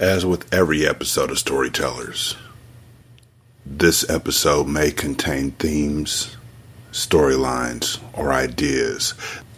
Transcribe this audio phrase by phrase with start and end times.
[0.00, 2.34] As with every episode of Storytellers,
[3.66, 6.38] this episode may contain themes,
[6.90, 9.12] storylines, or ideas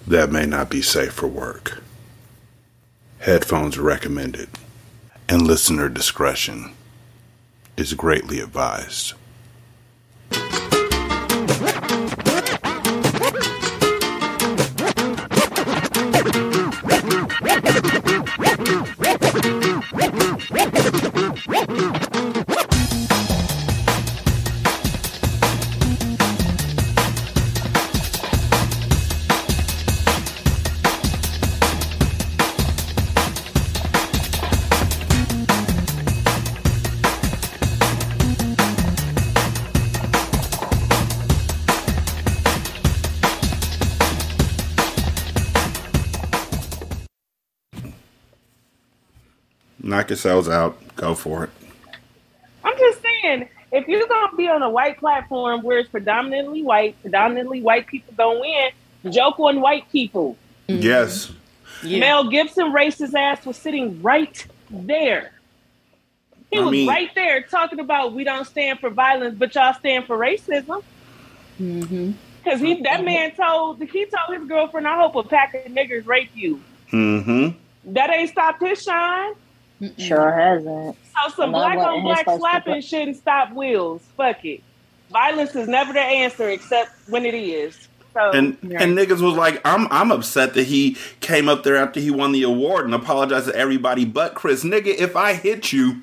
[0.05, 1.81] that may not be safe for work.
[3.21, 4.49] Headphones recommended,
[5.29, 6.73] and listener discretion
[7.77, 9.13] is greatly advised.
[20.53, 20.82] Knock
[50.13, 50.79] yourselves out.
[50.97, 51.51] Go for it.
[52.63, 57.01] I'm just saying, if you're gonna be on a white platform where it's predominantly white,
[57.01, 58.71] predominantly white people go in,
[59.11, 60.37] joke on white people.
[60.69, 61.33] Yes.
[61.83, 62.01] Yeah.
[62.01, 65.33] Mel Gibson racist ass was sitting right there.
[66.51, 69.73] He I was mean- right there talking about we don't stand for violence, but y'all
[69.75, 70.83] stand for racism.
[71.61, 72.13] Mm-hmm.
[72.45, 76.07] Because he that man told he told his girlfriend, I hope a pack of niggers
[76.07, 76.61] rape you.
[76.93, 77.93] Mm-hmm.
[77.95, 79.33] That ain't stopped his shine.
[79.99, 80.97] Sure hasn't.
[81.25, 84.03] So some And black on black it's supposed to slapping put- shouldn't stop wheels.
[84.17, 84.63] Fuck it.
[85.11, 87.89] Violence is never the answer except when it is.
[88.15, 91.99] So And and niggas was like, I'm I'm upset that he came up there after
[92.01, 94.65] he won the award and apologized to everybody but Chris.
[94.65, 96.03] Nigga, if I hit you,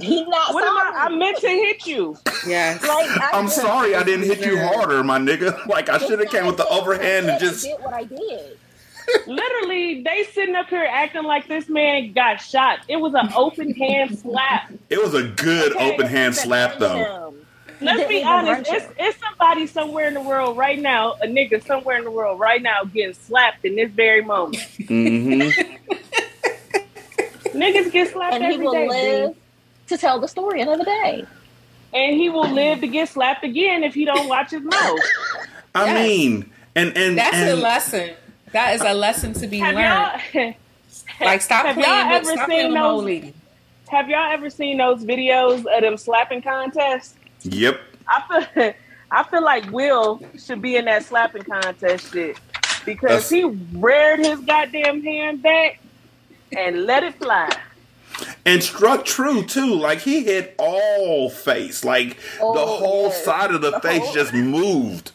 [0.00, 1.06] He not what am I.
[1.06, 2.16] I meant to hit you.
[2.46, 2.82] Yes.
[2.82, 5.66] Like, I I'm sorry I didn't hit you harder, my nigga.
[5.66, 8.58] Like I should have came with the overhand and just did what I did.
[9.26, 12.80] Literally, they sitting up here acting like this man got shot.
[12.88, 14.70] It was an open hand slap.
[14.90, 15.92] it was a good Okay.
[15.94, 17.34] open hand slap though.
[17.80, 18.70] Let's be honest.
[18.72, 22.40] It's, it's somebody somewhere in the world right now, a nigga somewhere in the world
[22.40, 24.56] right now getting slapped in this very moment.
[24.80, 25.60] Mm-hmm.
[27.58, 29.40] Niggas get slapped And he will day, live B.
[29.88, 31.26] to tell the story another day.
[31.92, 34.98] and he will live to get slapped again if he don't watch his mouth.
[35.74, 36.06] I Yes.
[36.08, 38.10] mean, and and That's and, a lesson.
[38.52, 39.74] That is a lesson to be Have
[40.34, 40.54] learned.
[41.20, 43.04] Like stop have playing y'all with ever stop seen playing with my those?
[43.04, 43.34] lady.
[43.88, 47.14] Have y'all ever seen those videos of them slapping contests?
[47.42, 47.80] Yep.
[48.08, 48.72] I feel
[49.10, 52.38] I feel like Will should be in that slapping contest shit
[52.84, 53.44] because That's- he
[53.78, 55.78] reared his goddamn hand back
[56.56, 57.50] and let it fly.
[58.44, 59.74] And struck true too.
[59.74, 61.84] Like he hit all face.
[61.84, 63.24] Like oh, the Oh, whole yes.
[63.24, 65.12] side of the face whole- just moved.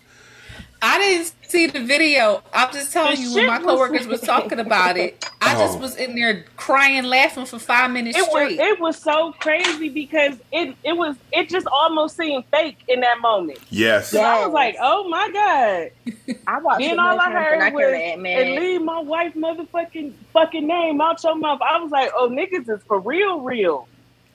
[0.81, 2.42] I didn't see the video.
[2.54, 5.24] I'm just telling The you when my coworkers was talking about it.
[5.42, 5.60] I Oh.
[5.60, 8.60] just was in there crying, laughing for five minutes It was straight.
[8.60, 13.20] it was so crazy because it it was it just almost seemed fake in that
[13.22, 13.60] moment.
[13.70, 14.14] Yes.
[14.16, 14.46] I Yes.
[14.46, 16.36] was like, oh my god.
[16.48, 20.14] I watched Then all I and I heard was couldn't and leave my wife motherfucking
[20.34, 21.60] fucking name out your mouth.
[21.62, 23.88] I was like, oh niggas is for real, real.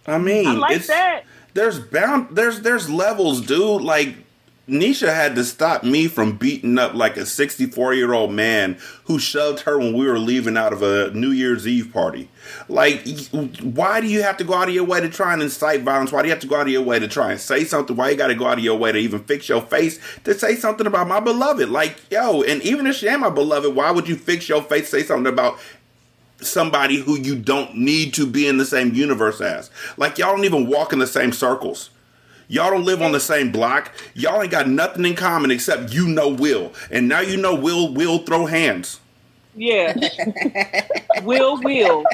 [0.07, 1.23] I mean, I like it's, that.
[1.55, 3.83] there's bound there's there's levels, dude.
[3.83, 4.15] Like
[4.69, 9.19] Nisha had to stop me from beating up like a 64 year old man who
[9.19, 12.29] shoved her when we were leaving out of a New Year's Eve party.
[12.69, 13.07] Like,
[13.63, 16.11] why do you have to go out of your way to try and incite violence?
[16.11, 17.95] Why do you have to go out of your way to try and say something?
[17.95, 20.35] Why you got to go out of your way to even fix your face to
[20.35, 21.69] say something about my beloved?
[21.69, 24.89] Like, yo, and even if she ain't my beloved, why would you fix your face,
[24.89, 25.61] say something about
[26.41, 29.71] somebody who you don't need to be in the same universe as.
[29.97, 31.91] Like y'all don't even walk in the same circles.
[32.49, 33.93] Y'all don't live on the same block.
[34.15, 36.73] Y'all ain't got nothing in common except you know Will.
[36.91, 39.01] And now you know Will will throw hands.
[39.57, 39.97] Yeah.
[41.23, 42.05] will will.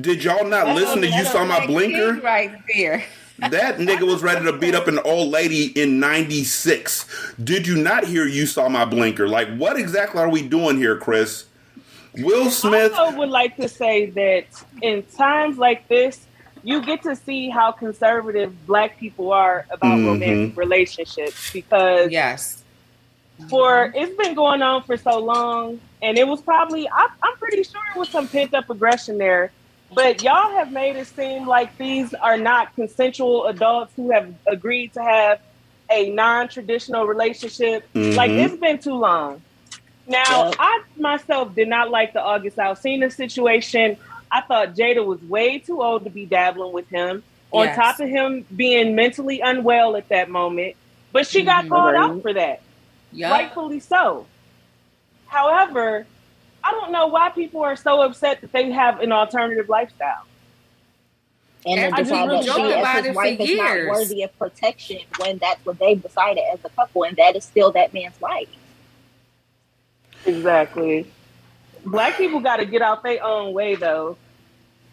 [0.00, 2.20] Did y'all not listen to you saw my blinker?
[2.22, 3.04] right there.
[3.38, 7.34] That nigga was ready to beat up an old lady in 96.
[7.42, 9.28] Did you not hear you saw my blinker?
[9.28, 11.46] Like what exactly are we doing here, Chris?
[12.18, 14.44] Will Smith I also would like to say that
[14.82, 16.26] in times like this,
[16.64, 20.06] you get to see how conservative black people are about Mhm.
[20.06, 22.62] romantic relationships because Yes.
[23.50, 27.64] for it's been going on for so long and it was probably I, i'm pretty
[27.64, 29.50] sure it was some pent up aggression there
[29.94, 34.92] but y'all have made it seem like these are not consensual adults who have agreed
[34.94, 35.40] to have
[35.90, 38.44] a non-traditional relationship like Mhm.
[38.44, 39.42] it's been too long
[40.06, 40.54] now Yep.
[40.60, 43.96] i myself did not like the august alsina situation
[44.32, 47.76] i thought jada was way too old to be dabbling with him on Yes.
[47.76, 50.76] top of him being mentally unwell at that moment
[51.12, 51.68] but she got Mhm.
[51.68, 52.60] called out for that
[53.12, 53.30] Yup.
[53.32, 54.26] rightfully so.
[55.26, 56.06] However,
[56.64, 60.26] I don't know why people are so upset that they have an alternative lifestyle.
[61.66, 63.86] And then I just decide that she about as it his for wife is not
[63.88, 67.72] worthy of protection when that's what they've decided as a couple, and that is still
[67.72, 68.48] that man's life.
[70.26, 71.06] Exactly.
[71.84, 74.18] Black people got to get out their own way though,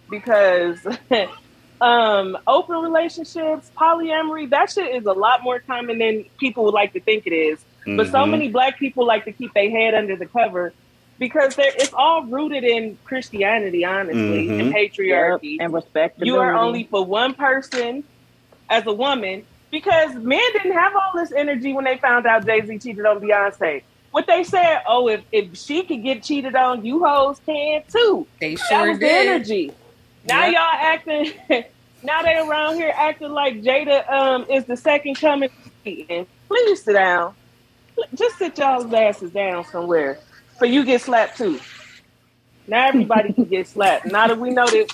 [0.10, 0.80] because
[1.82, 6.94] um, open relationships, polyamory, that shit is a lot more common than people would like
[6.94, 7.60] to think it is.
[7.86, 8.32] But so Mhm.
[8.32, 10.74] many black people like to keep their head under the cover
[11.18, 15.58] because they're, it's all rooted in Christianity, honestly, and patriarchy.
[15.60, 16.16] and respect.
[16.20, 18.04] you are only for one person
[18.70, 22.62] as a woman because men didn't have all this energy when they found out Jay
[22.66, 23.84] Z cheated on Beyonce.
[24.12, 28.28] What they said, oh, if, if she could get cheated on, you hoes can too.
[28.42, 29.72] They sure That sure was the energy.
[30.30, 30.54] Now Yep.
[30.54, 31.34] y'all acting.
[32.04, 35.50] now they around here acting like Jada um is the second coming.
[35.84, 37.34] Please sit down.
[38.16, 40.20] Just sit y'all's asses down somewhere,
[40.58, 41.60] for you get slapped too.
[42.68, 44.06] Now everybody can get slapped.
[44.06, 44.88] Now that we know that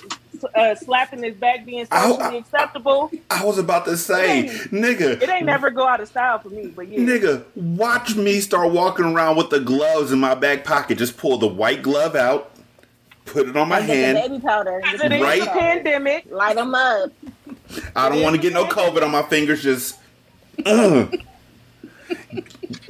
[0.54, 5.28] uh, slapping is back being socially acceptable, I was about to say, It nigga, it
[5.28, 6.72] ain't never go out of style for me.
[6.74, 10.98] But yeah, Nigga, watch me start walking around with the gloves in my back pocket.
[10.98, 12.50] Just pull the white glove out,
[13.26, 14.18] put it on my and hand.
[14.18, 14.78] baby powder.
[14.78, 15.42] and Because get it the Right.
[15.42, 15.60] a baby powder.
[15.60, 16.26] pandemic.
[16.30, 17.12] Light them up.
[17.94, 19.62] I don't want to get no COVID on my fingers.
[19.62, 19.98] Just
[20.64, 21.14] ugh.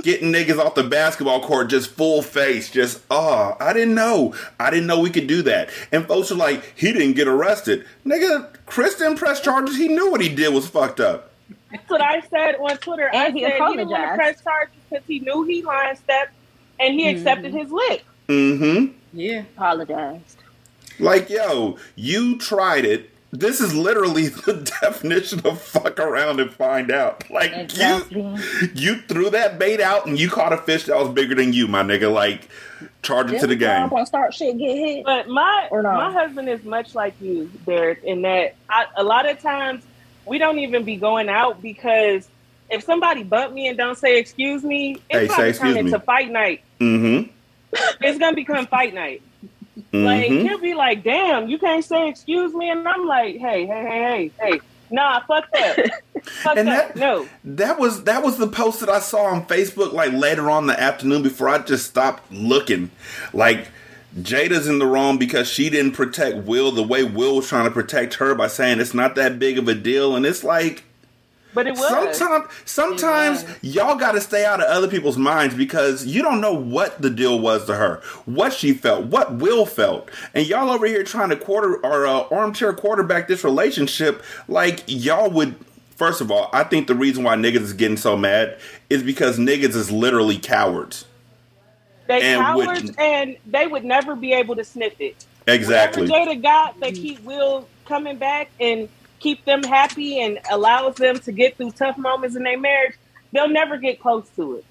[0.03, 2.71] getting niggas off the basketball court just full face.
[2.71, 4.35] Just oh, I didn't know.
[4.61, 5.71] I didn't know we could do that.
[5.93, 7.85] And folks are like, he didn't get arrested.
[8.05, 9.77] Nigga, Chris didn't press charges.
[9.77, 11.32] He knew what he did was fucked up.
[11.73, 13.11] That's what I said on Twitter.
[13.12, 14.15] I And he said he didn't want to apologized.
[14.15, 16.32] press charges because he knew he line stepped
[16.79, 17.17] and he mm-hmm.
[17.17, 18.05] accepted his lick.
[18.28, 18.93] Mm-hmm.
[19.12, 19.40] Yeah.
[19.56, 20.38] Apologized.
[20.99, 23.11] Like, yo, you tried it.
[23.32, 27.28] This is literally the definition of fuck around and find out.
[27.31, 28.23] Like, Exactly.
[28.23, 28.38] you,
[28.75, 31.67] you threw that bait out and you caught a fish that was bigger than you,
[31.69, 32.11] my nigga.
[32.12, 32.49] Like,
[33.02, 33.90] charge it to the game.
[33.90, 35.05] When start shit get hit.
[35.05, 35.94] But my Or not.
[35.94, 39.84] my husband is much like you, Derek, in that I, a lot of times
[40.25, 42.29] we don't even be going out because
[42.70, 45.76] if somebody bump me and don't say excuse me, Hey, it's say going to turn
[45.76, 46.62] into fight night.
[46.81, 47.31] Mm-hmm.
[48.00, 49.23] It's gonna become fight night.
[49.93, 50.46] Like Mm-hmm.
[50.46, 54.31] he'll be like, "Damn, you can't say excuse me," and I'm like, "Hey, hey, hey,
[54.40, 56.02] hey, hey, nah, fuck that,
[56.43, 56.94] fuck And that.
[56.94, 60.50] that- no." That was that was the post that I saw on Facebook like later
[60.50, 62.90] on in the afternoon before I just stopped looking.
[63.32, 63.69] Like
[64.19, 67.70] Jada's in the wrong because she didn't protect Will the way Will was trying to
[67.70, 70.84] protect her by saying it's not that big of a deal, and it's like
[71.56, 72.19] But it was.
[72.19, 76.53] sometimes sometimes y'all got to stay out of other people's minds because you don't know
[76.53, 80.85] what the deal was to her, what she felt, what Will felt, and y'all over
[80.87, 85.55] here trying to quarter or uh, armchair quarterback this relationship like y'all would.
[85.97, 88.58] First of all, I think the reason why niggas is getting so mad
[88.91, 91.06] is because niggas is literally cowards.
[92.06, 95.25] They and cowards, would- and they would never be able to sniff it.
[95.47, 96.03] Exactly.
[96.06, 98.91] Whatever Jada got that keep Will coming back and
[99.26, 102.94] keep them happy and allows them to get through tough moments in their marriage,
[103.32, 104.64] they'll never get close to it.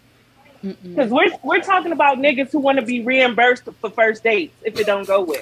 [0.82, 4.80] Because we're we're talking about niggas who want to be reimbursed for first dates if
[4.80, 5.42] it don't go well.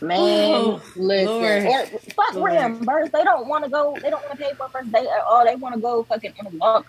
[0.00, 0.18] Man,
[0.54, 1.26] Oh, listen.
[1.26, 1.64] Lord.
[1.64, 2.52] Or- fuck Lord.
[2.52, 3.10] reimburse.
[3.10, 3.96] They don't want to go.
[4.00, 5.44] They don't want to pay for first date at all.
[5.44, 6.86] They want to go fucking in a walk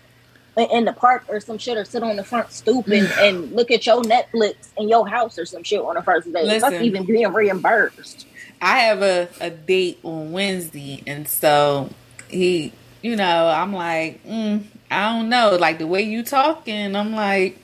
[0.58, 3.52] in- in the park or some shit, or sit on the front stoop and, and
[3.54, 6.46] look at your Netflix in your house or some shit on the first date.
[6.46, 6.84] That's Listen.
[6.84, 8.28] even being reimbursed.
[8.62, 11.90] I have a, a date on Wednesday, and so
[12.30, 17.14] he, you know, I'm like, mm, I don't know, like the way you talking, I'm
[17.14, 17.60] like,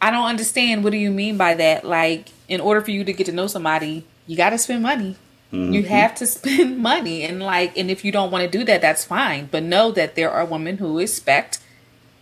[0.00, 0.84] I don't understand.
[0.84, 1.84] What do you mean by that?
[1.84, 5.16] Like, in order for you to get to know somebody, you got to spend money.
[5.52, 8.80] You have to spend money, and like, and if you don't want to do that,
[8.80, 9.48] that's fine.
[9.50, 11.60] But know that there are women who expect,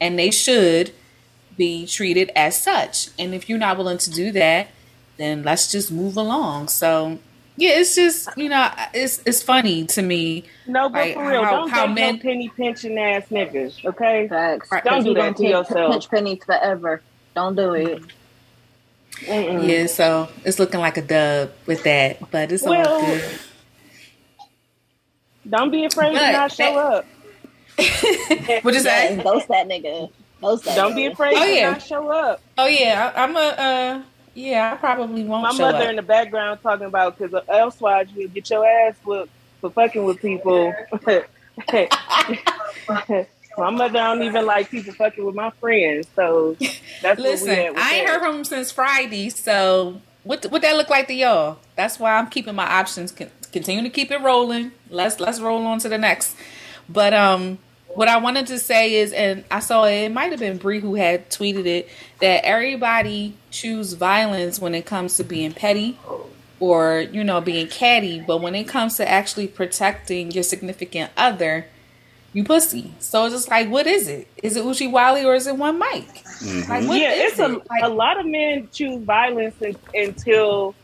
[0.01, 0.93] and they should
[1.57, 3.09] be treated as such.
[3.19, 4.69] And if you're not willing to do that,
[5.17, 6.69] then let's just move along.
[6.69, 7.19] So
[7.57, 10.45] yeah, it's just you know, it's it's funny to me.
[10.67, 14.27] No, but Like, for real, how- don't how men- no penny pinching ass niggas, okay?
[14.29, 14.71] Facts.
[14.73, 14.83] Right.
[14.85, 15.93] Don't do that gonna pinch- yourself.
[15.93, 17.03] Pinch pennies forever.
[17.35, 18.03] Don't do it.
[19.21, 19.69] Mm-mm.
[19.69, 22.75] Yeah, so it's looking like a dub with that, but it's all
[23.07, 23.25] good.
[25.49, 27.05] Don't be afraid But to not show that- up.
[28.65, 29.25] What is Yeah, that?
[29.25, 30.11] ghost that nigga.
[30.41, 31.71] Ghost that Don't be afraid Oh, to yeah.
[31.71, 32.41] not show up.
[32.59, 34.03] Oh yeah, I, I'm a uh,
[34.35, 35.91] yeah, I probably won't My mother up.
[35.91, 40.21] in the background talking about because elsewise you'll get your ass whooped for fucking with
[40.21, 40.75] people.
[43.57, 46.57] my mother don't even like people fucking with my friends, so
[47.01, 48.13] that's Listen, what we with I ain't that.
[48.15, 51.59] heard from him since Friday, so what what that look like to y'all?
[51.77, 53.13] That's why I'm keeping my options.
[53.53, 54.73] Continue to keep it rolling.
[54.91, 56.37] Let's let's roll on to the next.
[56.89, 57.59] But um,
[57.95, 60.81] what I wanted to say is, and I saw it, it might have been Bree
[60.81, 61.89] who had tweeted it
[62.21, 65.99] that everybody choose violence when it comes to being petty,
[66.61, 68.21] or you know being catty.
[68.21, 71.67] But when it comes to actually protecting your significant other
[72.35, 72.93] you pussy.
[72.99, 74.29] So it's just like what is it?
[74.43, 76.05] Is it Oochie Wally or is it one mic?
[76.05, 76.89] Mm-hmm.
[76.89, 79.55] like yeah it's a, like, a lot of men choose violence
[79.95, 80.75] until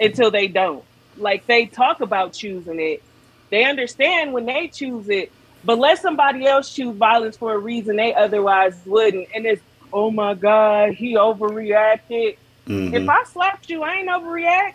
[0.00, 0.82] until they don't.
[1.18, 3.02] Like they talk about choosing it.
[3.50, 5.30] They understand when they choose it
[5.64, 10.10] but let somebody else choose violence for a reason they otherwise wouldn't and it's oh
[10.10, 12.36] my god he overreacted
[12.66, 12.94] mm-hmm.
[12.94, 14.74] if i slapped you i ain't overreact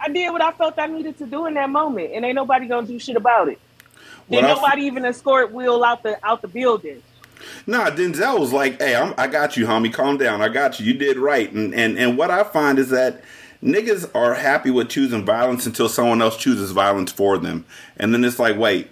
[0.00, 2.66] I did what I felt I needed to do in that moment, and ain't nobody
[2.66, 3.58] gonna do shit about it.
[4.30, 7.02] Did nobody f- even escort Will out the out the building?
[7.66, 9.92] Nah, Denzel was like, "Hey, I'm, I got you, homie.
[9.92, 10.42] Calm down.
[10.42, 10.86] I got you.
[10.86, 13.22] You did right." And and and what I find is that
[13.62, 17.64] niggas are happy with choosing violence until someone else chooses violence for them,
[17.96, 18.90] and then it's like, wait,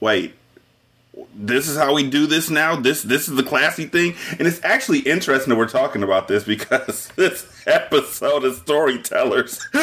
[0.00, 0.34] wait,
[1.34, 2.76] this is how we do this now.
[2.76, 6.44] This this is the classy thing, and it's actually interesting that we're talking about this
[6.44, 9.66] because this episode of storytellers.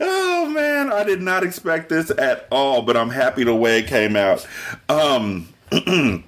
[0.00, 3.86] oh man, I did not expect this at all, but I'm happy the way it
[3.86, 4.46] came out.
[4.88, 5.48] Um,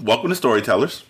[0.00, 1.04] welcome to Storytellers.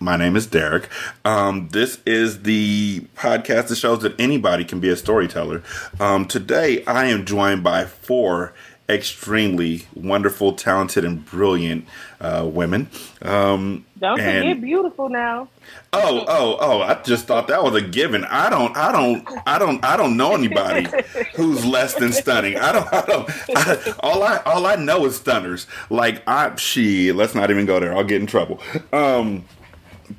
[0.00, 0.88] My name is Derek.
[1.24, 5.64] Um, this is the podcast that shows that anybody can be a storyteller.
[5.98, 8.54] Um, today, I am joined by four
[8.88, 11.84] extremely wonderful, talented, and brilliant
[12.20, 12.88] uh, women.
[13.22, 15.48] Um, don't and, forget beautiful now.
[15.92, 16.80] Oh, oh, oh!
[16.82, 18.24] I just thought that was a given.
[18.24, 20.86] I don't, I don't, I don't, I don't know anybody
[21.34, 22.56] who's less than stunning.
[22.56, 23.30] I don't, I don't.
[23.56, 25.66] I, all I, all I know is stunners.
[25.90, 27.12] Like I, she.
[27.12, 27.94] Let's not even go there.
[27.94, 28.60] I'll get in trouble.
[28.92, 29.44] Um,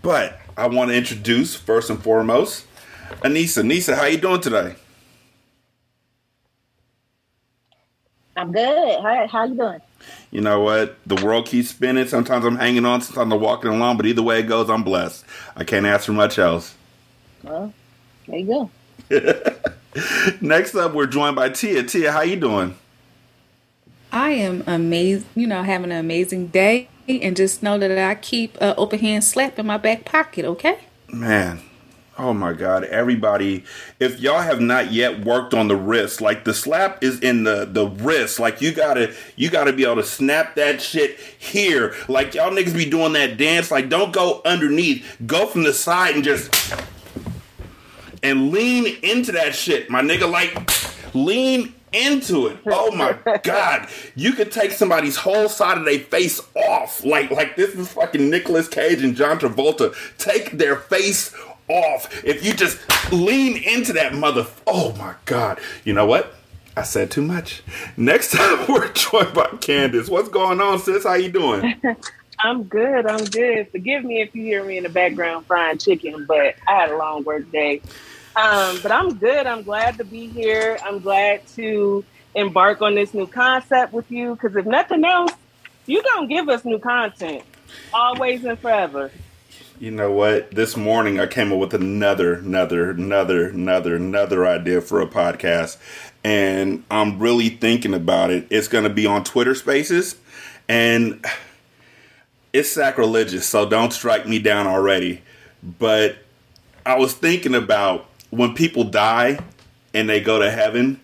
[0.02, 2.68] but I want to introduce first and foremost,
[3.24, 3.64] Anissa.
[3.64, 4.76] Anissa, how you doing today?
[8.40, 9.02] I'm good.
[9.02, 9.82] How how you doing?
[10.32, 10.96] You know what?
[11.06, 12.08] The world keeps spinning.
[12.08, 15.26] Sometimes I'm hanging on, sometimes I'm walking along, but either way it goes, I'm blessed.
[15.58, 16.74] I can't ask for much else.
[17.44, 17.74] Well,
[18.28, 18.72] there you go.
[20.42, 21.84] Next up, we're joined by Tia.
[21.84, 22.76] Tia, how you doing?
[24.12, 25.28] I am amazing.
[25.36, 29.26] You know, having an amazing day, and just know that I keep an open hand
[29.26, 30.46] slap in my back pocket.
[30.46, 30.80] Okay.
[31.12, 31.60] Man,
[32.22, 33.64] Oh my God, everybody,
[33.98, 37.64] if y'all have not yet worked on the wrist, like the slap is in the,
[37.64, 38.42] the wrist.
[38.42, 41.96] Like you gotta, you gotta be able to snap that shit here.
[42.10, 43.72] Like y'all niggas be doing that dance.
[43.72, 45.16] Like don't go underneath.
[45.26, 46.54] Go from the side and just,
[48.22, 49.90] and lean into that shit.
[49.90, 52.58] My nigga, like lean into it.
[52.68, 53.88] Oh my god.
[54.16, 57.04] You could take somebody's whole side of their face off.
[57.04, 59.96] Like like this is fucking Nicolas Cage and John Travolta.
[60.18, 61.34] Take their face
[61.70, 62.80] off if you just
[63.12, 64.46] lean into that mother.
[64.68, 65.60] Oh my God.
[65.86, 66.36] You know what?
[66.76, 67.62] I said too much.
[67.98, 70.10] Next time we're joined by Candice.
[70.10, 71.04] What's going on, sis?
[71.04, 71.76] How you doing?
[72.42, 73.06] I'm good.
[73.06, 73.70] I'm good.
[73.72, 76.98] Forgive me if you hear me in the background frying chicken, but I had a
[76.98, 77.82] long work day.
[78.36, 79.46] Um, but I'm good.
[79.46, 80.78] I'm glad to be here.
[80.84, 85.34] I'm glad to embark on this new concept with you because if nothing else,
[85.86, 87.44] you're going to give us new content
[87.94, 89.12] always and forever
[89.80, 90.52] you know what?
[90.52, 95.78] This morning I came up with another, another, another, another, another idea for a podcast,
[96.22, 98.46] and I'm really thinking about it.
[98.50, 100.18] It's going to be on Twitter Spaces,
[100.68, 101.26] and
[102.52, 105.22] it's sacrilegious, so don't strike me down already.
[105.64, 106.18] But
[106.86, 109.40] I was thinking about when people die
[109.94, 111.00] and they go to heaven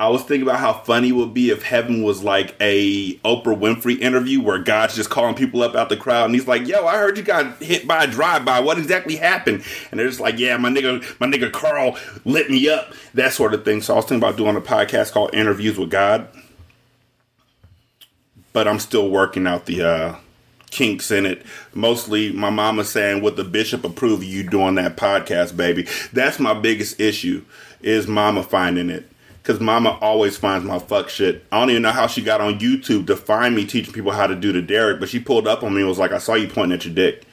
[0.00, 3.58] I was thinking about how funny it would be if heaven was like a Oprah
[3.58, 6.86] Winfrey interview where God's just calling people up out the crowd and he's like, "Yo,
[6.86, 8.60] I heard you got hit by a drive-by.
[8.60, 12.68] What exactly happened?" And they're just like, "Yeah, my nigga, my nigga Carl lit me
[12.68, 13.82] up." That sort of thing.
[13.82, 16.28] So I was thinking about doing a podcast called Interviews with God,
[18.52, 20.16] but I'm still working out the uh,
[20.70, 21.44] kinks in it.
[21.74, 26.54] Mostly, my mama saying, "Would the bishop approve you doing that podcast, baby?" That's my
[26.54, 27.44] biggest issue.
[27.80, 29.10] Is mama finding it
[29.48, 31.42] because mama always finds my fuck shit.
[31.50, 34.26] I don't even know how she got on YouTube to find me teaching people how
[34.26, 36.34] to do the Derek, but she pulled up on me and was like, I saw
[36.34, 37.24] you pointing at your dick.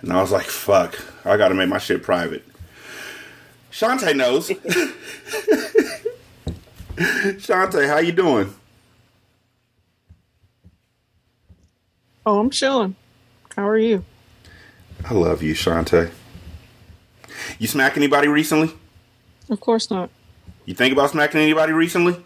[0.00, 2.46] And I was like, fuck, I gotta make my shit private.
[3.72, 4.48] Shantae knows.
[6.94, 8.54] Shantae, how you doing?
[12.24, 12.94] Oh, I'm chilling.
[13.56, 14.04] How are you?
[15.04, 16.12] I love you, Shantae.
[17.58, 18.70] You smack anybody recently?
[19.50, 20.10] Of course not.
[20.66, 22.16] You think about smacking anybody recently?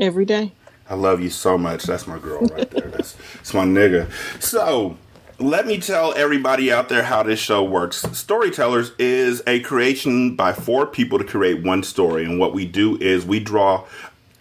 [0.00, 0.50] Every day.
[0.90, 1.84] I love you so much.
[1.84, 2.88] That's my girl right there.
[2.88, 4.10] That's, that's my nigga.
[4.42, 4.98] So,
[5.38, 7.98] let me tell everybody out there how this show works.
[8.12, 12.24] Storytellers is a creation by four people to create one story.
[12.24, 13.86] And what we do is we draw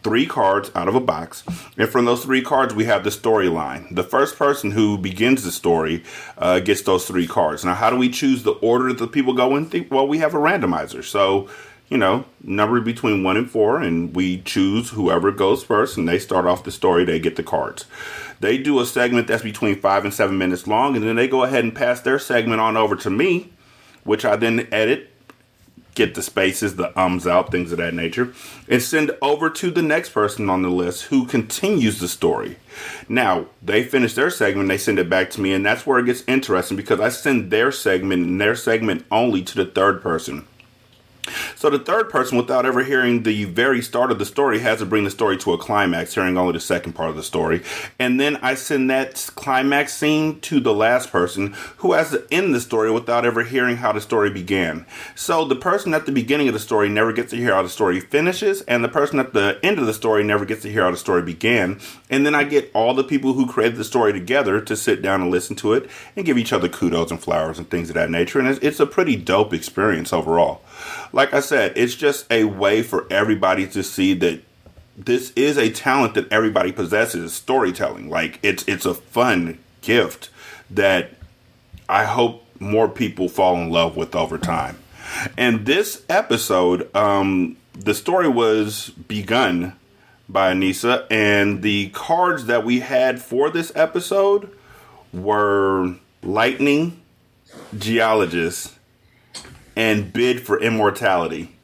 [0.02, 1.44] three cards out of a box.
[1.78, 3.94] And from those three cards, we have the storyline.
[3.94, 6.04] The first person who begins the story
[6.40, 7.64] uh, gets those three cards.
[7.64, 9.88] Now, how do we choose the order that the people go in?
[9.92, 11.04] Well, we have a randomizer.
[11.04, 11.50] So,
[11.94, 16.18] you know, number between one and four, and we choose whoever goes first, and they
[16.18, 17.06] start off the story.
[17.06, 17.86] They get the cards.
[18.40, 21.44] They do a segment that's between five and seven minutes long, and then they go
[21.44, 23.52] ahead and pass their segment on over to me,
[24.04, 25.12] which I then edit
[25.94, 28.34] get the spaces, the ums out, things of that nature,
[28.68, 32.58] and send over to the next person on the list who continues the story.
[33.08, 36.08] Now, they finish their segment, they send it back to me, and that's where it
[36.08, 40.48] gets interesting because I send their segment and their segment only to the third person.
[41.64, 44.86] So the third person, without ever hearing the very start of the story, has to
[44.86, 47.62] bring the story to a climax, hearing only the second part of the story.
[47.98, 52.54] And then I send that climax scene to the last person who has to end
[52.54, 54.86] the story without ever hearing how the story began.
[55.16, 57.70] So the person at the beginning of the story never gets to hear how the
[57.70, 60.84] story finishes, and the person at the end of the story never gets to hear
[60.84, 61.80] how the story began.
[62.10, 65.22] And then I get all the people who created the story together to sit down
[65.22, 68.10] and listen to it and give each other kudos and flowers and things of that
[68.10, 68.40] nature.
[68.40, 70.62] And it's, it's a pretty dope experience overall
[71.12, 74.42] like I said, it's just a way for everybody to see that
[74.98, 77.34] this is a talent that everybody possesses.
[77.34, 78.10] Storytelling.
[78.10, 80.30] Like it's it's a fun gift
[80.70, 81.12] that
[81.90, 84.78] i hope more people fall in love with over time.
[85.38, 89.74] And this episode um the story was begun
[90.30, 94.50] by anissa and the cards that we had for this episode
[95.12, 97.02] were lightning
[97.78, 98.74] geologist
[99.76, 101.56] and bid for immortality.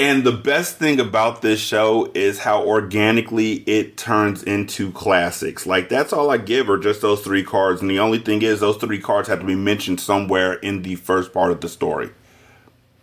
[0.00, 5.66] And the best thing about this show is how organically it turns into classics.
[5.66, 8.60] Like that's all I give are just those three cards, and the only thing is
[8.60, 12.10] those three cards have to be mentioned somewhere in the first part of the story.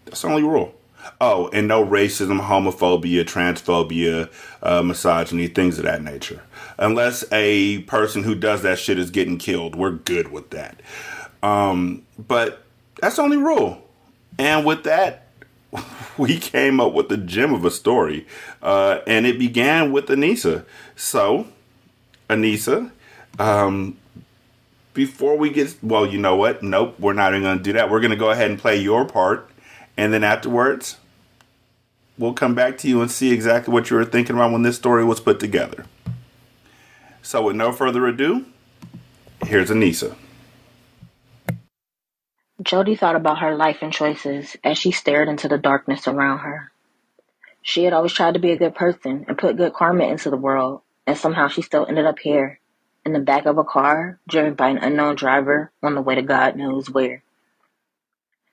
[0.06, 0.74] That's the only rule.
[1.22, 4.32] Oh, and no racism, homophobia, transphobia,
[4.64, 6.42] uh, misogyny, things of that nature.
[6.80, 10.82] Unless a person who does that shit is getting killed, we're good with that.
[11.44, 12.64] Um, but
[13.00, 13.82] that's the only rule.
[14.40, 15.28] And with that,
[16.18, 18.26] we came up with the gem of a story.
[18.62, 20.66] Uh, and it began with Anissa.
[20.96, 21.48] So,
[22.30, 22.92] Anissa,
[23.40, 23.98] um,
[24.94, 26.64] before we get, well, you know what?
[26.64, 27.90] Nope, we're not even going to do that.
[27.90, 29.50] We're going to go ahead and play your part.
[29.96, 30.98] And then afterwards,
[32.18, 34.76] we'll come back to you and see exactly what you were thinking about when this
[34.76, 35.86] story was put together.
[37.22, 38.46] So, with no further ado,
[39.46, 40.16] here's Anissa.
[42.62, 46.72] Jody thought about her life and choices as she stared into the darkness around her.
[47.62, 50.38] She had always tried to be a good person and put good karma into the
[50.38, 52.60] world, and somehow she still ended up here,
[53.06, 56.24] in the back of a car, driven by an unknown driver on the way to
[56.24, 57.22] God knows where.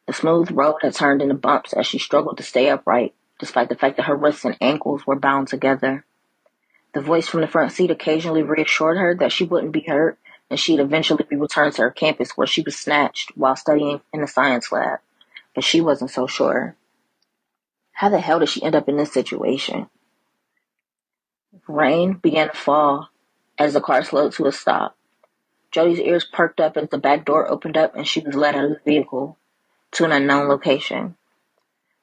[0.06, 3.74] The smooth road had turned into bumps as she struggled to stay upright, despite the
[3.74, 6.04] fact that her wrists and ankles were bound together.
[6.92, 10.18] The voice from the front seat occasionally reassured her that she wouldn't be hurt
[10.50, 14.20] and she'd eventually be returned to her campus where she was snatched while studying in
[14.20, 15.00] the science lab.
[15.54, 16.76] But she wasn't so sure.
[17.92, 19.88] How the hell did she end up in this situation?
[21.68, 23.08] Rain began to fall
[23.58, 24.96] as the car slowed to a stop.
[25.70, 28.64] Jody's ears perked up as the back door opened up and she was led out
[28.64, 29.38] of the vehicle
[29.92, 31.16] to an unknown location.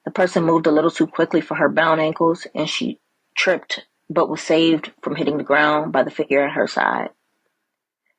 [0.05, 2.99] The person moved a little too quickly for her bound ankles and she
[3.35, 7.09] tripped but was saved from hitting the ground by the figure at her side.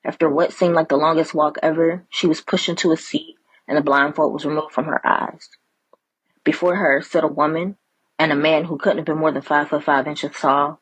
[0.05, 3.37] After what seemed like the longest walk ever, she was pushed into a seat
[3.69, 5.49] and the blindfold was removed from her eyes.
[6.45, 7.77] Before her stood a woman
[8.19, 10.81] and a man who couldn't have been more than five foot five inches tall.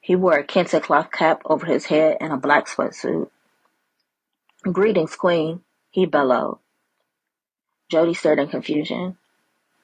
[0.00, 3.30] He wore a kente cloth cap over his head and a black sweatsuit.
[4.64, 6.58] Greetings, Queen, he bellowed.
[7.90, 9.18] Jody stared in confusion.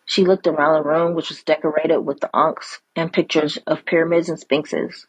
[0.07, 4.29] She looked around the room, which was decorated with the ankhs and pictures of pyramids
[4.29, 5.07] and sphinxes.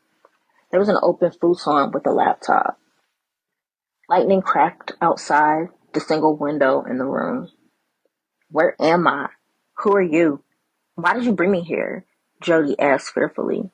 [0.72, 2.80] There was an open futon with a laptop.
[4.10, 7.52] Lightning cracked outside the single window in the room.
[8.50, 9.30] Where am I?
[9.78, 10.44] Who are you?
[10.96, 12.06] Why did you bring me here?
[12.42, 13.70] Jody asked fearfully.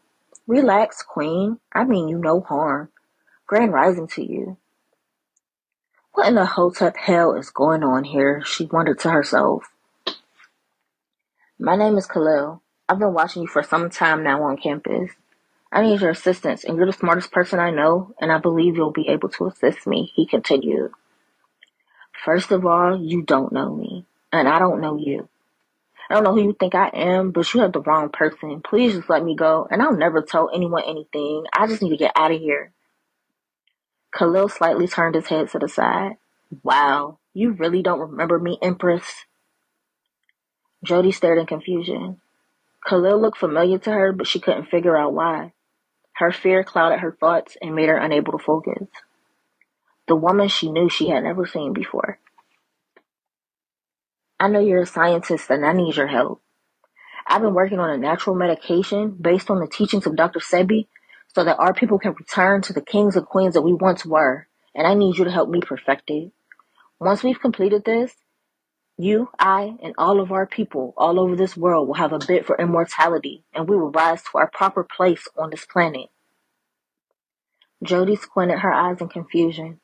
[0.46, 1.60] Relax, Queen.
[1.72, 2.90] I mean you no harm.
[3.48, 4.58] Grand rising to you.
[6.12, 8.44] What in the hotep hell is going on here?
[8.46, 9.64] She wondered to herself.
[11.58, 12.62] My name is Khalil.
[12.90, 15.12] I've been watching you for some time now on campus.
[15.76, 18.92] I need your assistance, and you're the smartest person I know, and I believe you'll
[18.94, 20.92] be able to assist me, he continued.
[22.24, 25.28] First of all, you don't know me, and I don't know you.
[26.10, 28.62] I don't know who you think I am, but you have the wrong person.
[28.62, 31.44] Please just let me go, and I'll never tell anyone anything.
[31.52, 32.72] I just need to get out of here.
[34.14, 36.14] Khalil slightly turned his head to the side.
[36.64, 39.26] Wow, you really don't remember me, Empress?
[40.86, 42.22] Jody stared in confusion.
[42.88, 45.52] Khalil looked familiar to her, but she couldn't figure out why.
[46.16, 48.88] Her fear clouded her thoughts and made her unable to focus.
[50.08, 52.20] The woman she knew she had never seen before.
[54.40, 56.42] I know you're a scientist and I need your help.
[57.28, 60.40] I've been working on a natural medication based on the teachings of Dr.
[60.40, 60.88] Sebi
[61.34, 64.48] so that our people can return to the kings and queens that we once were.
[64.76, 66.32] And I need you to help me perfect it.
[67.00, 68.14] Once we've completed this,
[68.98, 72.46] you, I, and all of our people all over this world will have a bid
[72.46, 76.10] for immortality, and we will rise to our proper place on this planet.
[77.84, 79.80] Jody squinted her eyes in confusion.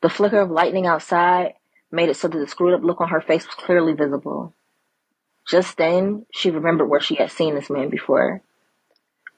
[0.00, 1.54] The flicker of lightning outside
[1.90, 4.54] made it so that the screwed up look on her face was clearly visible.
[5.48, 8.42] Just then, she remembered where she had seen this man before.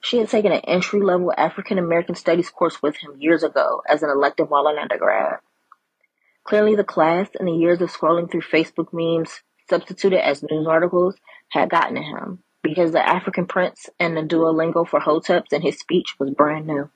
[0.00, 4.02] She had taken an entry level African American studies course with him years ago as
[4.02, 5.38] an elective while an undergrad.
[6.44, 11.16] Clearly, the class and the years of scrolling through Facebook memes substituted as news articles
[11.50, 15.78] had gotten to him because the African prince and the Duolingo for Hoteps in his
[15.78, 16.90] speech was brand new.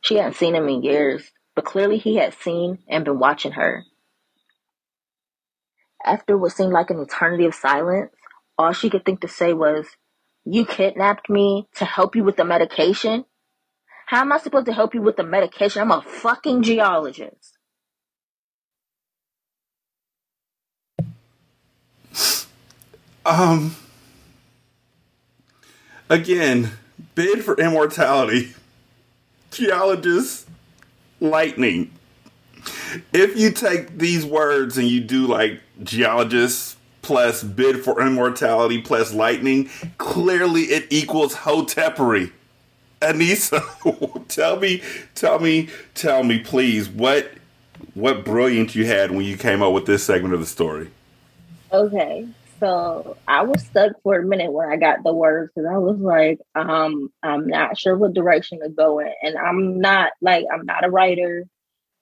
[0.00, 3.84] She hadn't seen him in years, but clearly he had seen and been watching her.
[6.04, 8.12] After what seemed like an eternity of silence,
[8.56, 9.86] all she could think to say was,
[10.44, 13.26] You kidnapped me to help you with the medication?
[14.06, 15.82] How am I supposed to help you with the medication?
[15.82, 17.58] I'm a fucking geologist.
[23.30, 23.76] Um.
[26.08, 26.72] Again,
[27.14, 28.54] bid for immortality.
[29.52, 30.48] Geologist,
[31.20, 31.92] lightning.
[33.12, 39.14] If you take these words and you do like geologist plus bid for immortality plus
[39.14, 42.32] lightning, clearly it equals hotepery.
[43.00, 43.62] Anissa,
[44.28, 44.82] tell me,
[45.14, 47.30] tell me, tell me, please, what
[47.94, 50.90] what brilliance you had when you came up with this segment of the story.
[51.72, 52.26] Okay,
[52.60, 55.98] so I was stuck for a minute when I got the words because I was
[55.98, 60.66] like, um, I'm not sure what direction to go in, and I'm not like I'm
[60.66, 61.46] not a writer,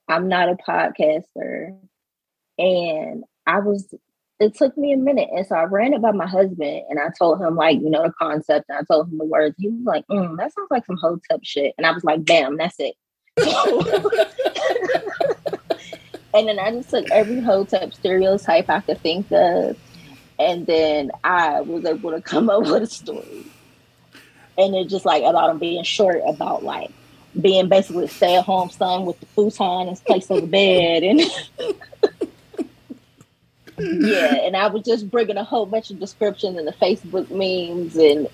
[0.08, 1.78] I'm not a podcaster,
[2.58, 3.94] and I was.
[4.40, 7.08] It took me a minute, and so I ran it by my husband, and I
[7.18, 9.56] told him like you know the concept, and I told him the words.
[9.58, 12.56] He was like, mm, "That sounds like some hotep shit," and I was like, "Bam,
[12.56, 12.94] that's it."
[16.34, 19.76] and then I just took every hotep stereotype I could think of
[20.38, 23.46] and then I was able to come up with a story.
[24.56, 26.90] And it's just like about him being short about like
[27.40, 31.02] being basically a stay at home son with the futon in place of the bed
[31.04, 31.20] and
[33.78, 37.96] yeah, and I was just bringing a whole bunch of descriptions and the Facebook memes
[37.96, 38.28] and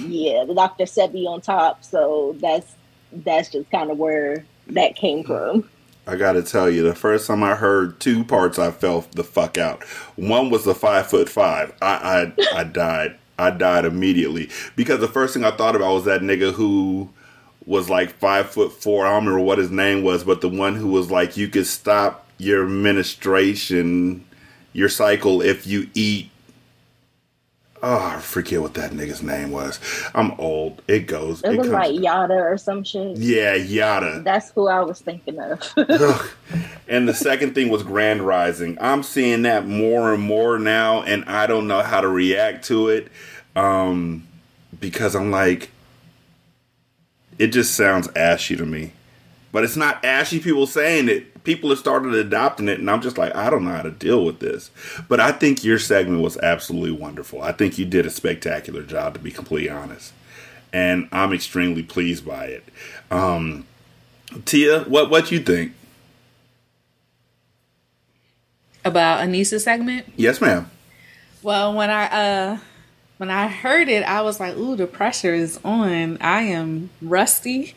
[0.00, 0.84] yeah, the Dr.
[0.84, 1.84] Sebi on top.
[1.84, 2.74] So that's
[3.12, 5.68] that's just kind of where that came from.
[6.06, 9.56] I gotta tell you, the first time I heard two parts, I fell the fuck
[9.56, 9.82] out.
[10.16, 11.72] One was the five foot five.
[11.80, 13.16] I I, I died.
[13.38, 17.10] I died immediately because the first thing I thought about was that nigga who
[17.66, 19.06] was like five foot four.
[19.06, 21.66] I don't remember what his name was, but the one who was like, you could
[21.66, 24.24] stop your menstruation,
[24.72, 26.30] your cycle if you eat
[27.82, 29.78] Oh, I forget what that nigga's name was.
[30.14, 30.80] I'm old.
[30.88, 31.42] It goes.
[31.42, 33.18] It, it was like Yada or some shit.
[33.18, 34.22] Yeah, Yada.
[34.24, 35.60] That's who I was thinking of.
[36.88, 38.78] and the second thing was Grand Rising.
[38.80, 42.88] I'm seeing that more and more now, and I don't know how to react to
[42.88, 43.08] it
[43.54, 44.26] um,
[44.80, 45.70] because I'm like,
[47.38, 48.92] it just sounds ashy to me.
[49.52, 53.18] But it's not ashy people saying it people have started adopting it, and I'm just
[53.18, 54.70] like, I don't know how to deal with this.
[55.08, 57.42] But I think your segment was absolutely wonderful.
[57.42, 60.12] I think you did a spectacular job, to be completely honest,
[60.72, 62.64] and I'm extremely pleased by it.
[63.10, 63.66] Um,
[64.44, 65.72] Tia, what what you think
[68.84, 70.06] about Anissa's segment?
[70.16, 70.70] Yes, ma'am.
[71.42, 72.58] Well, when I uh
[73.24, 77.74] when I heard it, I was like, "Ooh, the pressure is on." I am rusty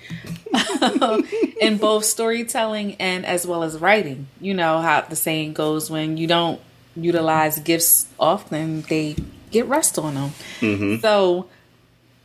[1.61, 4.27] in both storytelling and as well as writing.
[4.41, 6.59] You know how the saying goes: when you don't
[6.97, 9.15] utilize gifts often, they
[9.49, 10.31] get rust on them.
[10.59, 10.99] Mm-hmm.
[10.99, 11.47] So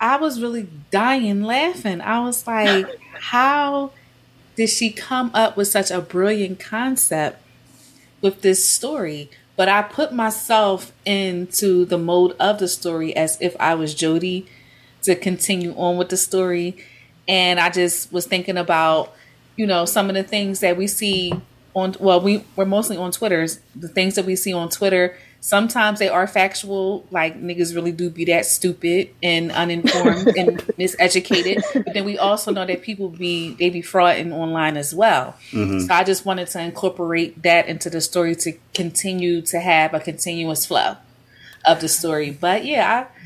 [0.01, 2.01] I was really dying laughing.
[2.01, 2.89] I was like,
[3.21, 3.93] "How
[4.57, 7.41] did she come up with such a brilliant concept
[8.21, 9.31] with this story?"
[9.63, 14.45] But I put myself into the mode of the story as if I was Jody
[15.03, 16.79] to continue on with the story.
[17.29, 19.15] And I just was thinking about,
[19.55, 21.33] you know, some of the things that we see
[21.75, 25.99] on well, we we're mostly on Twitter's the things that we see on Twitter Sometimes
[25.99, 31.61] they are factual, like niggas really do be that stupid and uninformed and miseducated.
[31.85, 35.35] But then we also know that people be they be frauding online as well.
[35.51, 35.81] Mm-hmm.
[35.81, 39.99] So I just wanted to incorporate that into the story to continue to have a
[39.99, 40.97] continuous flow
[41.67, 42.31] of the story.
[42.31, 43.21] But yeah, I,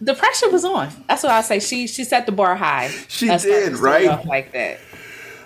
[0.00, 0.88] the pressure was on.
[1.06, 1.60] That's what I say.
[1.60, 2.88] She she set the bar high.
[3.06, 4.80] She did right like that.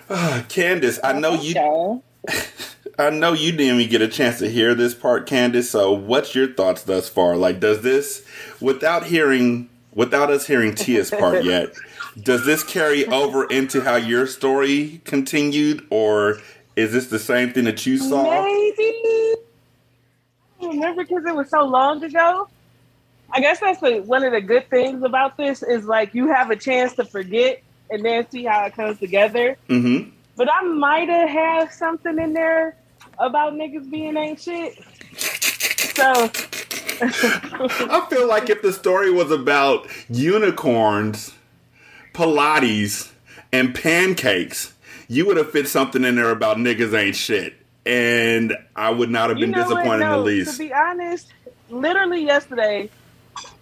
[0.09, 2.01] Uh, Candice, I know you.
[2.99, 5.65] I know you didn't even get a chance to hear this part, Candice.
[5.65, 7.35] So, what's your thoughts thus far?
[7.35, 8.25] Like, does this,
[8.61, 11.73] without hearing, without us hearing Tia's part yet,
[12.21, 16.39] does this carry over into how your story continued, or
[16.75, 18.23] is this the same thing that you saw?
[18.23, 18.83] Maybe.
[18.83, 19.35] I
[20.61, 22.47] don't remember because it was so long ago.
[23.31, 26.51] I guess that's the, one of the good things about this is like you have
[26.51, 29.57] a chance to forget and then see how it comes together.
[29.67, 30.11] Mm-hmm.
[30.35, 32.75] But I might have had something in there
[33.19, 34.77] about niggas being ain't shit.
[35.95, 36.31] So
[37.01, 41.33] I feel like if the story was about unicorns,
[42.13, 43.11] Pilates,
[43.51, 44.73] and pancakes,
[45.07, 47.55] you would have fit something in there about niggas ain't shit.
[47.85, 49.69] And I would not have you been know what?
[49.69, 50.53] disappointed in the least.
[50.53, 51.31] To be honest,
[51.69, 52.89] literally yesterday,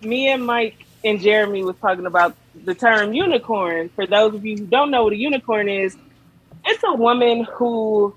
[0.02, 3.90] me and Mike and Jeremy was talking about the term unicorn.
[3.90, 5.98] For those of you who don't know what a unicorn is,
[6.66, 8.16] it's a woman who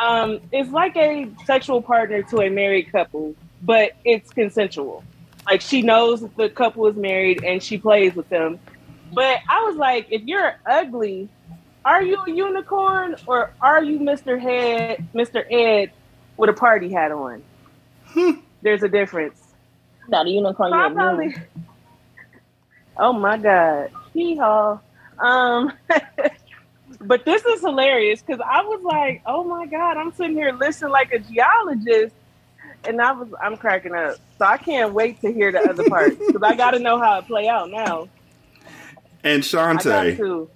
[0.00, 5.04] um, is like a sexual partner to a married couple, but it's consensual.
[5.46, 8.58] Like she knows that the couple is married and she plays with them.
[9.12, 11.28] But I was like, if you're ugly,
[11.84, 14.40] are you a unicorn or are you Mr.
[14.40, 15.44] Head, Mr.
[15.50, 15.92] Ed
[16.36, 17.42] with a party hat on?
[18.62, 19.40] There's a difference.
[20.08, 20.70] Not a unicorn.
[20.70, 21.26] So You're a probably.
[21.28, 21.40] mule.
[22.96, 24.78] Oh my god, hee haw.
[25.18, 25.72] Um,
[27.00, 30.92] but this is hilarious because I was like, oh my god, I'm sitting here listening
[30.92, 32.14] like a geologist,
[32.84, 34.16] and I was I'm cracking up.
[34.38, 37.18] So I can't wait to hear the other part because I got to know how
[37.18, 38.08] it play out now.
[39.24, 40.50] And I got Shantae, to.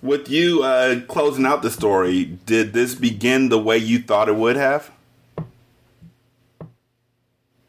[0.00, 4.36] with you uh, closing out the story, did this begin the way you thought it
[4.36, 4.90] would have?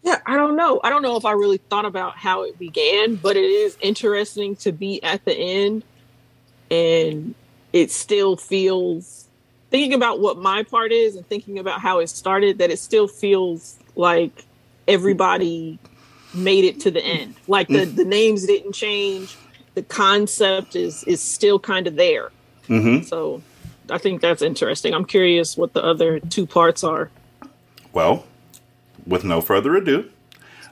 [0.04, 0.82] Yeah, I don't know.
[0.84, 4.56] I don't know if I really thought about how it began, but it is interesting
[4.58, 5.84] to be at the end
[6.70, 7.36] and
[7.74, 9.28] it still feels
[9.72, 13.08] thinking about what my part is and thinking about how it started that it still
[13.08, 14.46] feels like
[14.88, 15.80] everybody
[16.36, 17.36] made it to the end.
[17.48, 19.36] Like the, the names didn't change.
[19.74, 22.30] The concept is is still kind of there.
[22.68, 23.04] Mm-hmm.
[23.06, 23.42] So
[23.90, 24.94] I think that's interesting.
[24.94, 27.10] I'm curious what the other two parts are.
[27.92, 28.26] Well,
[29.06, 30.10] with no further ado,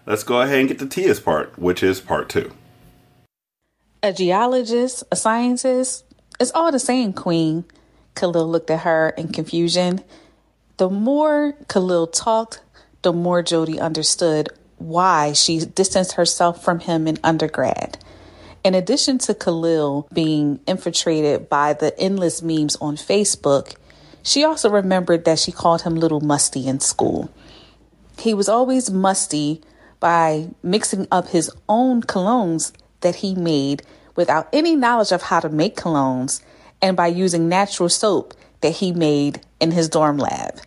[0.05, 2.53] let's go ahead and get to Tia's part, which is part two.
[4.03, 6.05] A geologist, a scientist,
[6.41, 7.65] it's all the same, Queen.
[8.15, 10.01] Khalil looked at her in confusion.
[10.77, 12.61] The more Khalil talked,
[13.03, 14.49] the more Jody understood
[14.79, 18.03] why she distanced herself from him in undergrad.
[18.63, 23.75] In addition to Khalil being infiltrated by the endless memes on Facebook,
[24.23, 27.31] she also remembered that she called him Little Musty in school.
[28.17, 29.61] He was always musty
[29.99, 33.83] by mixing up his own colognes that he made
[34.21, 36.43] without any knowledge of how to make colognes
[36.79, 40.61] and by using natural soap that he made in his dorm lab.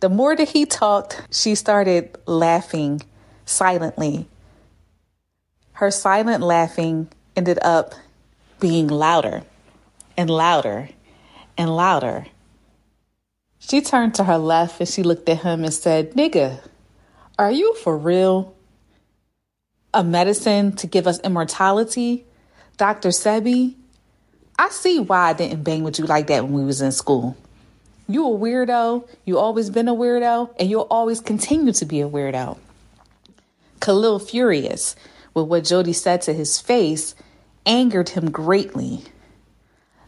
[0.00, 3.02] The more that he talked, she started laughing
[3.44, 4.26] silently.
[5.72, 7.94] Her silent laughing ended up
[8.60, 9.42] being louder
[10.16, 10.88] and louder
[11.58, 12.26] and louder.
[13.58, 16.60] She turned to her left and she looked at him and said, Nigga,
[17.38, 18.54] are you for real?
[19.92, 22.24] A medicine to give us immortality?
[22.76, 23.10] Dr.
[23.10, 23.76] Sebi?
[24.58, 27.36] I see why I didn't bang with you like that when we was in school.
[28.08, 32.08] You a weirdo, you always been a weirdo, and you'll always continue to be a
[32.08, 32.58] weirdo.
[33.80, 34.96] Khalil, furious
[35.34, 37.14] with what Jody said to his face,
[37.64, 39.04] angered him greatly.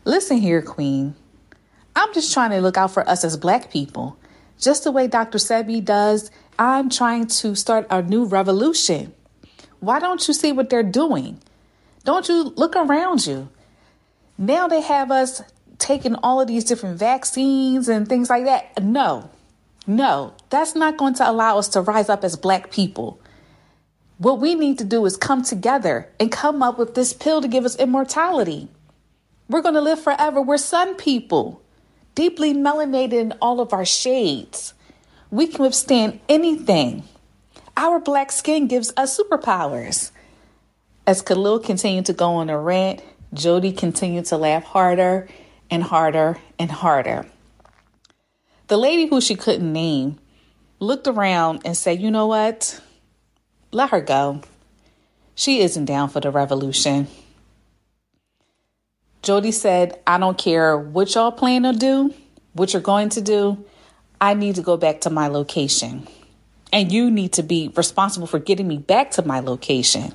[0.04, 1.14] Listen here, Queen.
[1.94, 4.18] I'm just trying to look out for us as black people.
[4.58, 5.38] Just the way Dr.
[5.38, 9.14] Sebi does, I'm trying to start a new revolution.
[9.80, 11.40] Why don't you see what they're doing?
[12.06, 13.48] Don't you look around you?
[14.38, 15.42] Now they have us
[15.78, 18.80] taking all of these different vaccines and things like that.
[18.80, 19.28] No,
[19.88, 23.20] no, that's not going to allow us to rise up as black people.
[24.18, 27.48] What we need to do is come together and come up with this pill to
[27.48, 28.68] give us immortality.
[29.48, 30.40] We're going to live forever.
[30.40, 31.60] We're sun people,
[32.14, 34.74] deeply melanated in all of our shades.
[35.32, 37.02] We can withstand anything.
[37.76, 40.12] Our black skin gives us superpowers.
[41.06, 43.00] As Khalil continued to go on a rant,
[43.32, 45.28] Jody continued to laugh harder
[45.70, 47.26] and harder and harder.
[48.66, 50.18] The lady who she couldn't name
[50.80, 52.80] looked around and said, You know what?
[53.70, 54.42] Let her go.
[55.36, 57.06] She isn't down for the revolution.
[59.22, 62.14] Jody said, I don't care what y'all plan to do,
[62.52, 63.64] what you're going to do.
[64.20, 66.08] I need to go back to my location.
[66.72, 70.14] And you need to be responsible for getting me back to my location.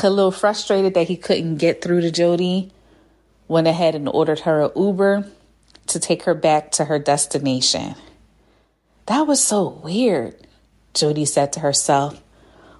[0.00, 2.72] Khalil, frustrated that he couldn't get through to Jody,
[3.48, 5.26] went ahead and ordered her an Uber
[5.88, 7.94] to take her back to her destination.
[9.04, 10.46] That was so weird,
[10.94, 12.22] Jody said to herself.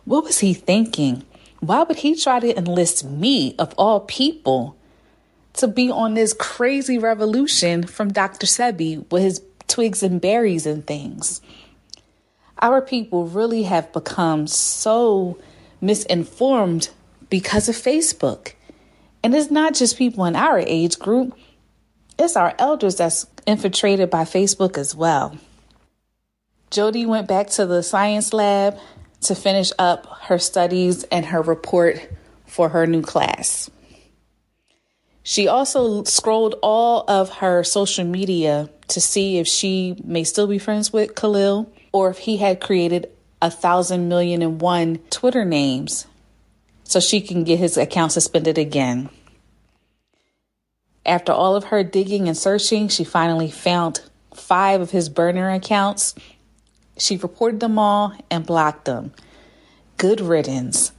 [0.07, 1.27] What was he thinking?
[1.61, 4.79] Why would he try to enlist me, of all people,
[5.55, 8.47] to be on this crazy revolution from Dr.
[8.47, 11.43] Sebi with his twigs and berries and things?
[12.63, 15.39] Our people really have become so
[15.83, 16.89] misinformed
[17.31, 18.53] because of Facebook.
[19.23, 21.35] And it's not just people in our age group,
[22.19, 25.39] it's our elders that's infiltrated by Facebook as well.
[26.71, 28.79] Jody went back to the science lab
[29.23, 32.11] to finish up her studies and her report
[32.47, 33.71] for her new class.
[35.23, 40.59] She also scrolled all of her social media to see if she may still be
[40.59, 43.11] friends with Khalil or if he had created
[43.43, 46.07] a thousand million and one Twitter names
[46.91, 49.09] so she can get his account suspended again.
[51.07, 54.01] After all of her digging and searching, she finally found
[54.35, 56.17] five of his burner accounts.
[56.99, 59.13] She reported them all and blocked them.
[59.99, 60.91] Good riddance.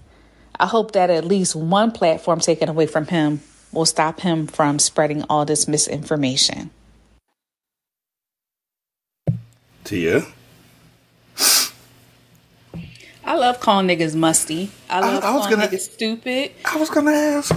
[0.58, 3.41] I hope that at least one platform taken away from him
[3.73, 6.69] will stop him from spreading all this misinformation.
[9.84, 10.23] Tia?
[13.24, 14.72] I love calling niggas musty.
[14.90, 16.52] I love I, I was calling gonna, niggas stupid.
[16.66, 17.56] I was gonna ask.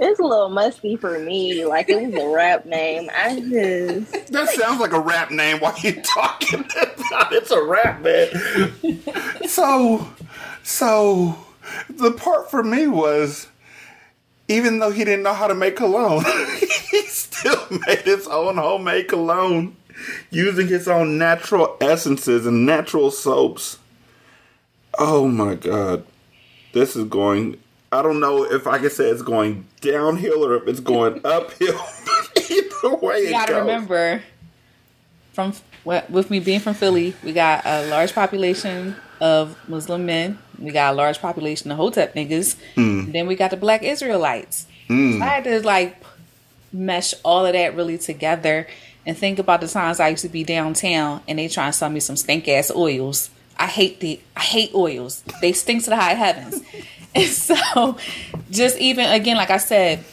[0.00, 1.64] It's a little musty for me.
[1.64, 3.08] Like it was a rap name.
[3.14, 5.60] I just that sounds like a rap name.
[5.60, 7.32] Why you talking about?
[7.32, 9.00] It's a rap man.
[9.48, 10.08] so,
[10.62, 11.38] so
[11.88, 13.46] the part for me was,
[14.48, 16.24] even though he didn't know how to make cologne,
[16.90, 19.76] he still made his own homemade cologne
[20.30, 23.78] using his own natural essences and natural soaps.
[24.98, 26.04] Oh my god.
[26.72, 27.58] This is going
[27.94, 31.80] I don't know if I can say it's going downhill or if it's going uphill.
[32.36, 34.20] Either way, you gotta remember,
[35.32, 35.52] from
[35.84, 40.38] with me being from Philly, we got a large population of Muslim men.
[40.58, 42.56] We got a large population of Hotep niggas.
[42.74, 43.12] Mm.
[43.12, 44.66] Then we got the Black Israelites.
[44.88, 45.18] Mm.
[45.18, 46.02] So I had to like
[46.72, 48.66] mesh all of that really together
[49.06, 51.90] and think about the times I used to be downtown and they try to sell
[51.90, 53.30] me some stink ass oils.
[53.58, 55.22] I hate the I hate oils.
[55.40, 56.62] They stink to the high heavens.
[57.16, 57.96] And so,
[58.50, 60.04] just even again, like I said,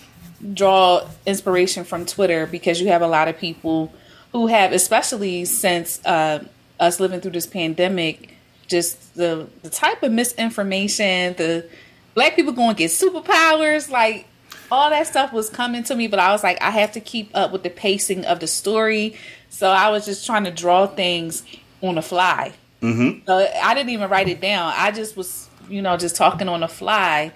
[0.54, 3.92] draw inspiration from Twitter because you have a lot of people
[4.32, 6.44] who have, especially since uh,
[6.80, 8.36] us living through this pandemic,
[8.68, 11.68] just the the type of misinformation, the
[12.14, 14.28] black people going to get superpowers, like
[14.72, 16.08] all that stuff was coming to me.
[16.08, 19.18] But I was like, I have to keep up with the pacing of the story,
[19.50, 21.44] so I was just trying to draw things
[21.82, 22.54] on the fly.
[22.82, 23.26] Mm-hmm.
[23.28, 24.74] So I didn't even write it down.
[24.76, 27.32] I just was you know, just talking on the fly.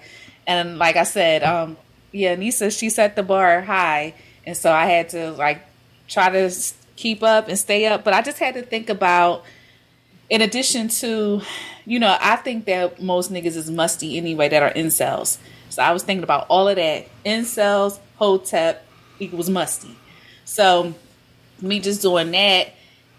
[0.46, 1.76] And like I said, um,
[2.12, 4.14] yeah, Nisa, she set the bar high.
[4.44, 5.62] And so I had to like
[6.06, 6.54] try to
[6.94, 8.04] keep up and stay up.
[8.04, 9.44] But I just had to think about,
[10.30, 11.40] in addition to,
[11.84, 15.38] you know, I think that most niggas is musty anyway that are incels.
[15.76, 17.06] So I was thinking about all of that.
[17.22, 18.82] Incels, Hotep
[19.18, 19.94] equals musty.
[20.46, 20.94] So
[21.60, 22.72] me just doing that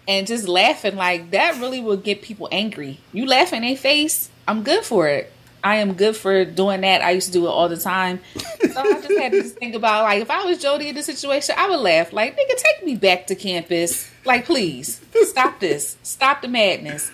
[0.08, 2.98] and just laughing like that really will get people angry.
[3.12, 5.32] You laugh in their face, I'm good for it.
[5.62, 7.00] I am good for doing that.
[7.00, 8.18] I used to do it all the time.
[8.34, 11.06] So I just had to just think about like if I was Jody in this
[11.06, 12.12] situation, I would laugh.
[12.12, 14.10] Like, nigga, take me back to campus.
[14.24, 15.00] Like, please.
[15.26, 15.96] Stop this.
[16.02, 17.12] Stop the madness.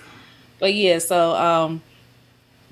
[0.59, 1.83] But yeah, so um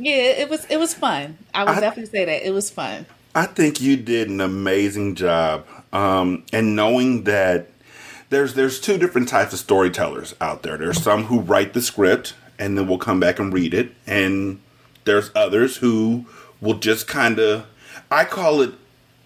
[0.03, 1.39] yeah, it was it was fun.
[1.55, 2.47] I would I, definitely say that.
[2.47, 3.07] It was fun.
[3.35, 5.67] I think you did an amazing job.
[5.93, 7.69] Um and knowing that
[8.31, 10.77] there's there's two different types of storytellers out there.
[10.77, 13.93] There's some who write the script and then we'll come back and read it.
[14.07, 14.61] And
[15.05, 16.27] there's others who
[16.61, 17.67] will just kind of,
[18.11, 18.73] I call it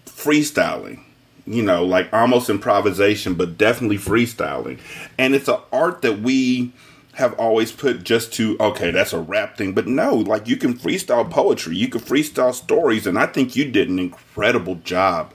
[0.05, 1.01] freestyling,
[1.45, 4.79] you know, like almost improvisation, but definitely freestyling.
[5.17, 6.73] And it's an art that we
[7.17, 10.73] have always put just to okay that's a rap thing but no like you can
[10.73, 15.33] freestyle poetry you can freestyle stories and i think you did an incredible job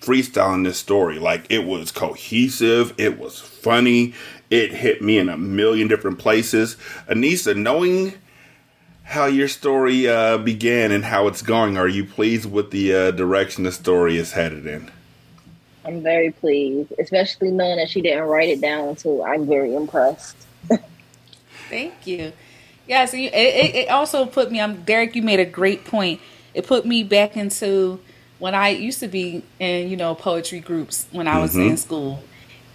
[0.00, 4.12] freestyling this story like it was cohesive it was funny
[4.54, 6.76] it hit me in a million different places.
[7.08, 8.14] Anissa, knowing
[9.02, 13.10] how your story uh, began and how it's going, are you pleased with the uh,
[13.10, 14.90] direction the story is headed in?
[15.84, 18.96] I'm very pleased, especially knowing that she didn't write it down.
[18.96, 20.36] So I'm very impressed.
[21.68, 22.32] Thank you.
[22.86, 24.60] Yeah, so you, it, it also put me.
[24.60, 25.16] I'm Derek.
[25.16, 26.20] You made a great point.
[26.52, 28.00] It put me back into
[28.38, 31.70] when I used to be in you know poetry groups when I was mm-hmm.
[31.70, 32.22] in school,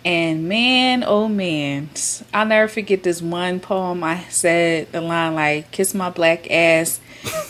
[0.03, 1.89] and man, oh man,
[2.33, 4.03] I'll never forget this one poem.
[4.03, 6.99] I said the line like, "Kiss my black ass,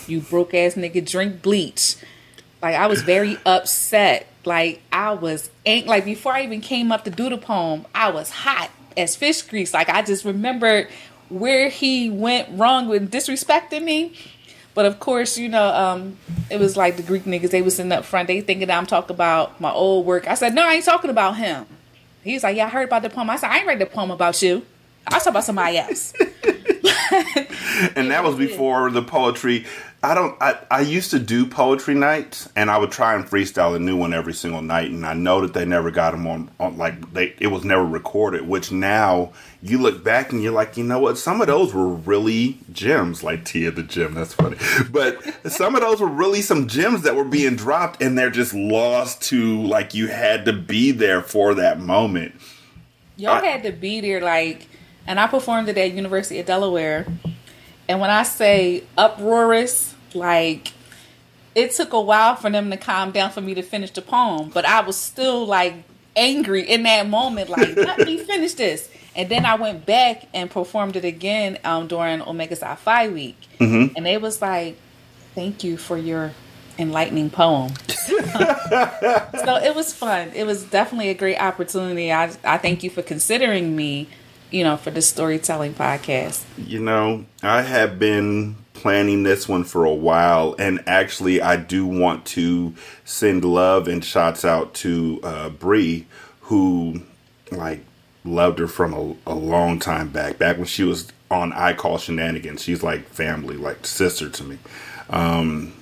[0.06, 1.96] you broke ass nigga, drink bleach."
[2.60, 4.26] Like I was very upset.
[4.44, 8.10] Like I was ain't like before I even came up to do the poem, I
[8.10, 9.72] was hot as fish grease.
[9.72, 10.88] Like I just remembered
[11.30, 14.14] where he went wrong with disrespecting me.
[14.74, 16.16] But of course, you know, um,
[16.50, 19.14] it was like the Greek niggas, they was sitting up front, they thinking I'm talking
[19.14, 20.28] about my old work.
[20.28, 21.66] I said, No, I ain't talking about him.
[22.22, 23.30] He was like, Yeah, I heard about the poem.
[23.30, 24.64] I said, I ain't read the poem about you.
[25.06, 26.12] I was talking about somebody else.
[27.96, 29.66] and that was before the poetry.
[30.02, 30.34] I don't.
[30.40, 33.98] I, I used to do poetry nights, and I would try and freestyle a new
[33.98, 34.90] one every single night.
[34.90, 37.34] And I know that they never got them on, on like they.
[37.38, 38.48] It was never recorded.
[38.48, 39.32] Which now
[39.62, 41.18] you look back and you're like, you know what?
[41.18, 44.14] Some of those were really gems, like Tia the Gem.
[44.14, 44.56] That's funny.
[44.90, 45.22] But
[45.52, 49.20] some of those were really some gems that were being dropped, and they're just lost
[49.24, 52.34] to like you had to be there for that moment.
[53.16, 54.66] Y'all I, had to be there, like,
[55.06, 57.06] and I performed it at University of Delaware.
[57.90, 60.72] And when I say uproarious, like
[61.56, 64.48] it took a while for them to calm down for me to finish the poem,
[64.50, 65.74] but I was still like
[66.14, 68.88] angry in that moment, like, let me finish this.
[69.16, 73.48] And then I went back and performed it again um, during Omega Psi Phi week.
[73.58, 73.96] Mm-hmm.
[73.96, 74.76] And it was like,
[75.34, 76.30] thank you for your
[76.78, 77.72] enlightening poem.
[77.88, 80.30] so it was fun.
[80.32, 82.12] It was definitely a great opportunity.
[82.12, 84.08] I, I thank you for considering me,
[84.50, 86.42] you know, for the storytelling podcast.
[86.58, 91.86] You know, I have been planning this one for a while, and actually, I do
[91.86, 92.74] want to
[93.04, 96.06] send love and shots out to uh, Bree,
[96.42, 97.02] who
[97.50, 97.84] like
[98.24, 101.98] loved her from a, a, long time back, back when she was on I Call
[101.98, 102.62] Shenanigans.
[102.62, 104.58] She's like family, like sister to me.
[105.08, 105.72] Um,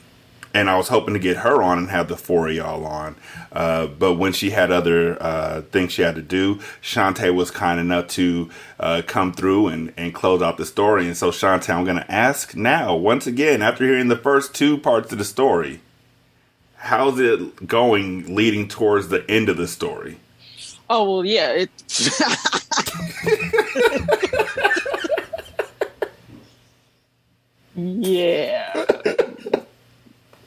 [0.55, 3.17] and I was hoping to get her on and have the four of y'all on.
[3.53, 7.79] Uh, but when she had other uh, things she had to do, Shanta was kind
[7.81, 11.07] enough to uh, come through and, and close out the story.
[11.07, 14.79] And so, Shanta, I'm going to ask now, once again, after hearing the first two
[14.79, 15.81] parts of the story,
[16.77, 20.19] how's it going leading towards the end of the story?
[20.91, 21.53] Oh, well, yeah.
[21.53, 22.21] It's.
[27.75, 28.85] yeah.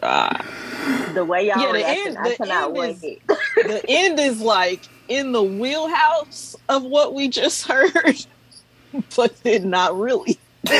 [0.01, 2.77] The way y'all yeah, reacting, end, I cannot.
[2.77, 8.25] Is, the end is like in the wheelhouse of what we just heard,
[9.15, 10.39] but then not really.
[10.63, 10.79] but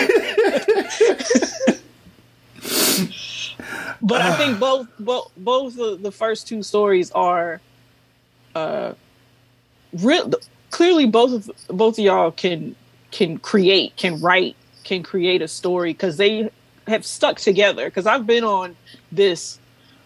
[4.22, 7.62] I think both both both the, the first two stories are
[8.54, 8.94] uh
[9.94, 10.32] real
[10.70, 12.76] clearly both of both of y'all can
[13.12, 16.50] can create, can write, can create a story because they
[16.88, 17.86] have stuck together.
[17.86, 18.76] Because I've been on
[19.12, 19.60] this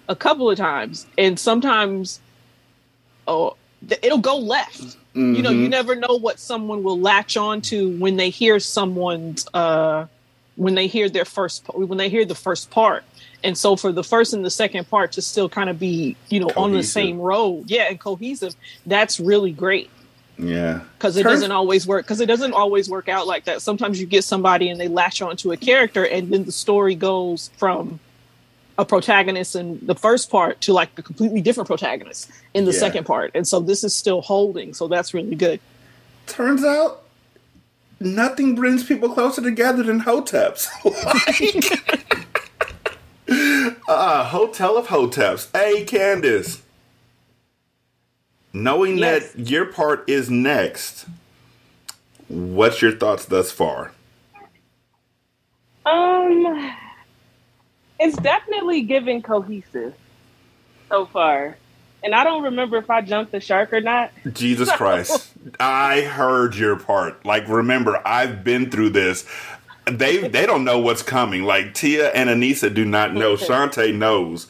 [0.07, 2.19] a couple of times, and sometimes
[3.27, 3.55] oh,
[4.01, 4.81] it'll go left.
[4.81, 5.35] Mm-hmm.
[5.35, 5.69] You know, you mm-hmm.
[5.69, 10.07] never know what someone will latch on to when they hear someone's uh,
[10.55, 13.03] when they hear their first when they hear the first part.
[13.43, 16.39] And so for the first and the second part to still kind of be, you
[16.39, 16.63] know, cohesive.
[16.63, 18.55] on the same road, yeah, and cohesive,
[18.87, 19.89] that's really great.
[20.37, 20.81] Yeah.
[20.97, 22.05] Because it doesn't always work.
[22.05, 23.61] Because it doesn't always work out like that.
[23.61, 27.49] Sometimes you get somebody and they latch onto a character, and then the story goes
[27.57, 27.99] from
[28.77, 32.79] a protagonist in the first part to like a completely different protagonist in the yeah.
[32.79, 33.31] second part.
[33.33, 34.73] And so this is still holding.
[34.73, 35.59] So that's really good.
[36.27, 37.03] Turns out
[37.99, 40.67] nothing brings people closer together than hoteps.
[43.27, 45.49] like, uh, Hotel of Hoteps.
[45.53, 46.61] Hey, Candice.
[48.55, 49.33] Knowing yes.
[49.33, 51.07] that your part is next,
[52.29, 53.91] what's your thoughts thus far?
[55.85, 56.73] Um,
[57.99, 59.93] it's definitely giving cohesive
[60.87, 61.57] so far.
[62.01, 64.11] And I don't remember if I jumped the shark or not.
[64.31, 64.77] Jesus so.
[64.77, 65.33] Christ.
[65.59, 67.25] I heard your part.
[67.25, 69.25] Like remember, I've been through this.
[69.85, 71.43] They they don't know what's coming.
[71.43, 73.35] Like Tia and Anissa do not know.
[73.35, 74.47] Shanta knows.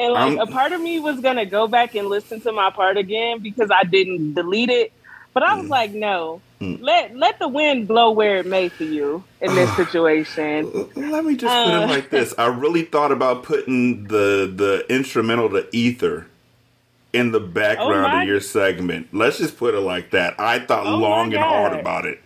[0.00, 2.96] And like a part of me was gonna go back and listen to my part
[2.96, 4.92] again because I didn't delete it.
[5.34, 5.70] But I was mm.
[5.70, 6.40] like, no.
[6.60, 6.80] Mm.
[6.80, 10.88] Let let the wind blow where it may for you in this situation.
[10.96, 11.86] Let me just uh, put it uh.
[11.86, 12.34] like this.
[12.38, 16.26] I really thought about putting the the instrumental to ether
[17.12, 19.08] in the background oh of your segment.
[19.12, 20.38] Let's just put it like that.
[20.40, 22.20] I thought oh long and hard about it.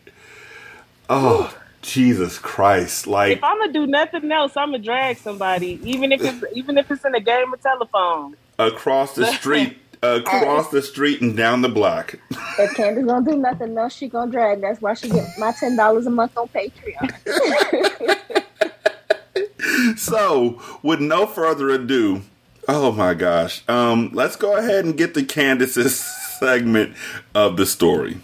[1.09, 1.55] Oh,
[1.85, 3.07] Jesus Christ!
[3.07, 6.79] Like if I'm gonna do nothing else, I'm gonna drag somebody, even if it's even
[6.79, 11.61] if it's in a game of telephone across the street, across the street and down
[11.61, 12.15] the block.
[12.59, 14.63] If Candice don't do nothing else, she gonna drag.
[14.63, 17.13] That's why she get my ten dollars a month on Patreon.
[19.99, 22.23] so, with no further ado,
[22.67, 26.01] oh my gosh, um, let's go ahead and get to Candice's
[26.39, 26.97] segment
[27.35, 28.17] of the story.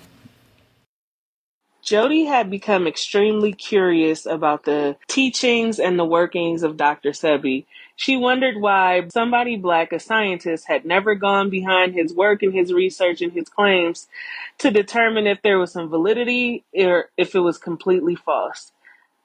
[1.91, 7.11] Jody had become extremely curious about the teachings and the workings of Dr.
[7.11, 7.65] Sebi.
[7.97, 12.73] She wondered why somebody black, a scientist, had never gone behind his work and his
[12.73, 14.07] research and his claims
[14.59, 18.71] to determine if there was some validity or if it was completely false.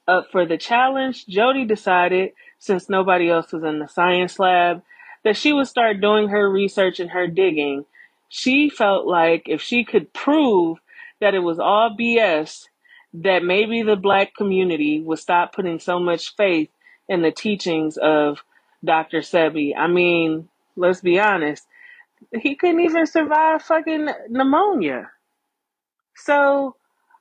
[0.08, 4.82] Up for the challenge, Jody decided, since nobody else was in the science lab,
[5.24, 7.86] that she would start doing her research and her digging.
[8.28, 10.80] She felt like if she could prove
[11.22, 12.66] that it was all BS,
[13.14, 16.70] that maybe the black community would stop putting so much faith
[17.08, 18.44] in the teachings of
[18.84, 19.20] Dr.
[19.20, 19.74] Sebi.
[19.78, 21.66] I mean, let's be honest,
[22.32, 25.12] he couldn't even survive fucking pneumonia.
[26.16, 26.76] So,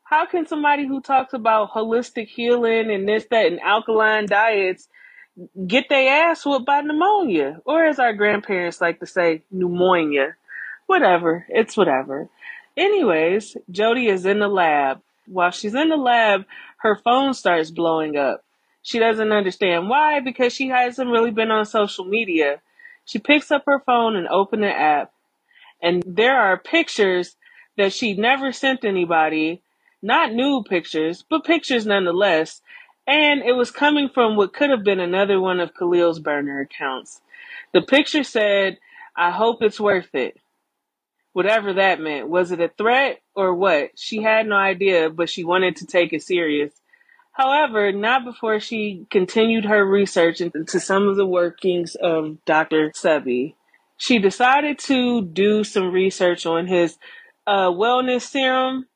[0.05, 4.89] how can somebody who talks about holistic healing and this, that, and alkaline diets
[5.67, 7.61] get their ass whooped by pneumonia?
[7.65, 10.37] Or as our grandparents like to say, pneumonia.
[10.87, 11.47] Whatever.
[11.49, 12.29] It's whatever.
[12.77, 15.01] Anyways, Jody is in the lab.
[15.29, 16.47] While she's in the lab,
[16.79, 18.45] her phone starts blowing up.
[18.83, 22.61] She doesn't understand why because she hasn't really been on social media.
[23.07, 25.13] She picks up her phone and opens the app,
[25.83, 27.37] and there are pictures
[27.77, 29.63] that she never sent anybody.
[30.03, 32.63] Not nude pictures, but pictures nonetheless.
[33.07, 37.23] And it was coming from what could have been another one of Khalil's burner accounts.
[37.73, 38.79] The picture said,
[39.17, 40.39] I hope it's worth it
[41.35, 42.31] whatever that meant.
[42.31, 43.91] Was it a threat or what?
[43.97, 46.73] She had no idea, but she wanted to take it serious.
[47.33, 52.93] However, not before she continued her research into some of the workings of Dr.
[52.93, 53.57] Sebi.
[53.99, 56.97] She decided to do some research on his
[57.47, 58.87] uh, wellness serum,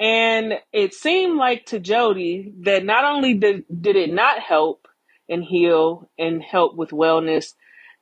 [0.00, 4.88] and it seemed like to Jody that not only did, did it not help
[5.28, 7.54] and heal and help with wellness,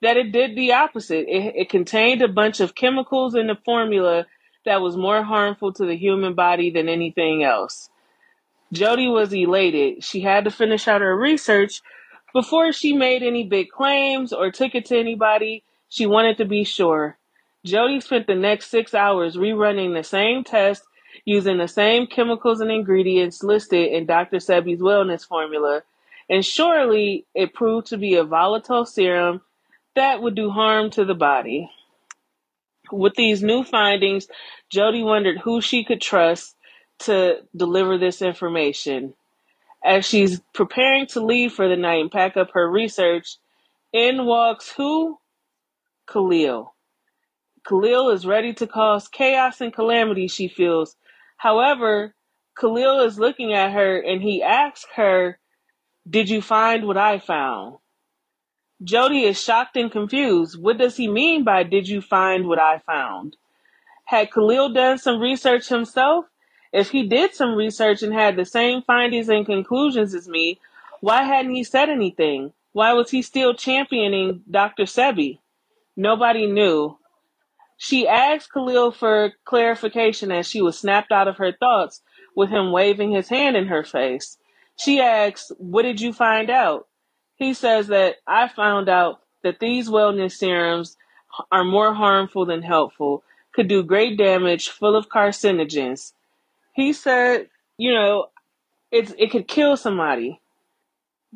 [0.02, 1.26] that it did the opposite.
[1.28, 4.26] It, it contained a bunch of chemicals in the formula
[4.66, 7.90] that was more harmful to the human body than anything else.
[8.72, 10.04] Jody was elated.
[10.04, 11.82] She had to finish out her research
[12.34, 15.64] before she made any big claims or took it to anybody.
[15.88, 17.18] She wanted to be sure.
[17.64, 20.84] Jody spent the next six hours rerunning the same test
[21.24, 24.38] using the same chemicals and ingredients listed in Dr.
[24.38, 25.82] Sebi's wellness formula,
[26.30, 29.42] and surely it proved to be a volatile serum
[29.96, 31.70] that would do harm to the body.
[32.92, 34.28] With these new findings,
[34.70, 36.56] Jody wondered who she could trust
[37.00, 39.14] to deliver this information.
[39.84, 43.36] As she's preparing to leave for the night and pack up her research,
[43.92, 45.18] in walks who?
[46.08, 46.74] Khalil.
[47.66, 50.96] Khalil is ready to cause chaos and calamity, she feels.
[51.38, 52.14] However,
[52.58, 55.38] Khalil is looking at her and he asks her,
[56.08, 57.78] Did you find what I found?
[58.84, 60.60] Jody is shocked and confused.
[60.60, 63.36] What does he mean by did you find what I found?
[64.04, 66.26] Had Khalil done some research himself?
[66.72, 70.60] If he did some research and had the same findings and conclusions as me,
[71.00, 72.52] why hadn't he said anything?
[72.72, 74.84] Why was he still championing Dr.
[74.84, 75.38] Sebi?
[75.96, 76.98] Nobody knew.
[77.78, 82.02] She asked Khalil for clarification as she was snapped out of her thoughts
[82.34, 84.36] with him waving his hand in her face.
[84.78, 86.86] She asked, What did you find out?
[87.36, 90.96] He says that I found out that these wellness serums
[91.52, 93.22] are more harmful than helpful,
[93.52, 96.12] could do great damage, full of carcinogens.
[96.74, 98.28] He said, you know,
[98.90, 100.40] it's it could kill somebody.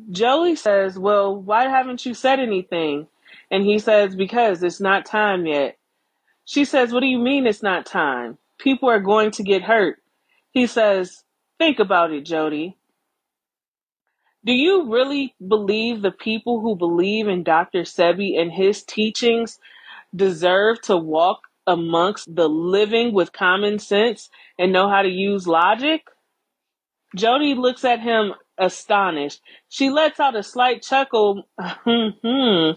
[0.09, 3.07] Joey says, Well, why haven't you said anything?
[3.51, 5.77] And he says, Because it's not time yet.
[6.45, 8.37] She says, What do you mean it's not time?
[8.57, 9.99] People are going to get hurt.
[10.51, 11.23] He says,
[11.59, 12.77] Think about it, Jody.
[14.43, 17.81] Do you really believe the people who believe in Dr.
[17.81, 19.59] Sebi and his teachings
[20.15, 26.03] deserve to walk amongst the living with common sense and know how to use logic?
[27.15, 29.41] Jody looks at him astonished.
[29.69, 31.43] She lets out a slight chuckle.
[31.85, 32.75] and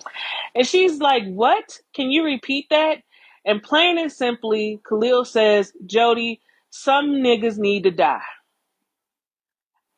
[0.62, 1.80] she's like, What?
[1.94, 2.98] Can you repeat that?
[3.44, 6.40] And plain and simply, Khalil says, Jody,
[6.70, 8.20] some niggas need to die.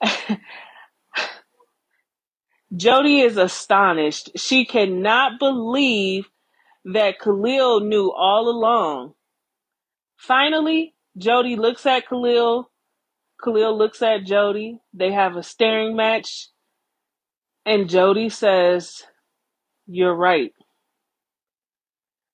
[2.75, 4.31] Jody is astonished.
[4.37, 6.29] She cannot believe
[6.85, 9.15] that Khalil knew all along.
[10.17, 12.71] Finally, Jody looks at Khalil.
[13.43, 14.81] Khalil looks at Jody.
[14.93, 16.49] They have a staring match.
[17.65, 19.03] And Jody says,
[19.87, 20.53] You're right.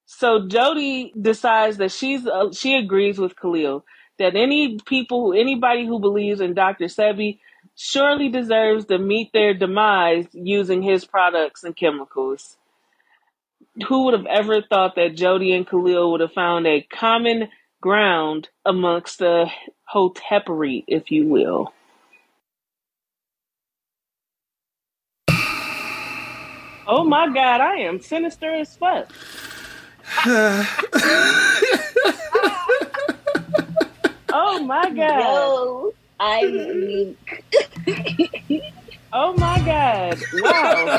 [0.07, 3.85] So Jody decides that she's uh, she agrees with Khalil
[4.19, 6.85] that any people, anybody who believes in Dr.
[6.85, 7.41] Sebi
[7.83, 12.57] surely deserves to meet their demise using his products and chemicals.
[13.89, 17.49] Who would have ever thought that Jody and Khalil would have found a common
[17.81, 19.51] ground amongst the
[19.93, 21.73] hotepery, if you will.
[26.87, 29.11] Oh my god, I am sinister as fuck.
[34.33, 35.21] oh my god.
[35.21, 35.95] Yo,
[36.25, 37.19] I'm weak.
[39.13, 40.19] Oh my god.
[40.41, 40.99] Wow.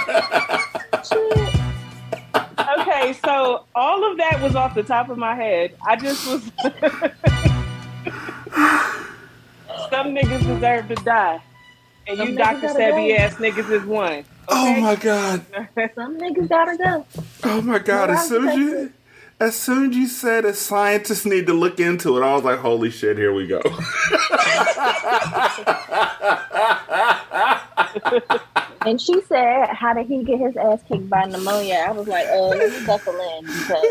[2.80, 5.76] okay, so all of that was off the top of my head.
[5.88, 6.44] I just was
[9.90, 11.42] Some niggas deserve to die.
[12.08, 12.62] And Some you Dr.
[12.68, 13.24] gotta Sebi go.
[13.24, 14.26] ass niggas is one.
[14.50, 14.82] Oh Okay?
[14.82, 15.46] my god.
[15.96, 17.06] Some niggas gotta go.
[17.46, 18.10] Oh my god.
[18.10, 18.94] No, As soon as you
[19.44, 22.60] as soon as you said that scientists need to look into it, I was like,
[22.60, 23.62] holy shit, here we go.
[28.86, 32.28] And she said, "How did he get his ass kicked by pneumonia?" I was like,
[32.32, 33.84] oh, let me buckle in because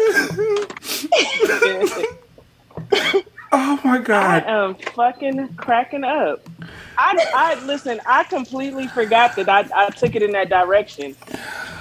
[3.52, 4.44] oh my God.
[4.44, 6.46] I am fucking cracking up.
[6.98, 8.00] I, I listen.
[8.04, 11.16] I completely forgot that I, I took it in that direction.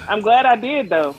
[0.08, 1.16] I'm glad I did though.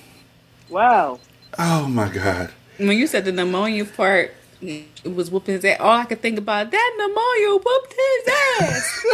[0.69, 1.19] Wow.
[1.59, 2.51] Oh my god.
[2.77, 5.79] When you said the pneumonia part, it was whooping his ass.
[5.79, 8.27] All I could think about that pneumonia whooped his
[8.61, 9.05] ass.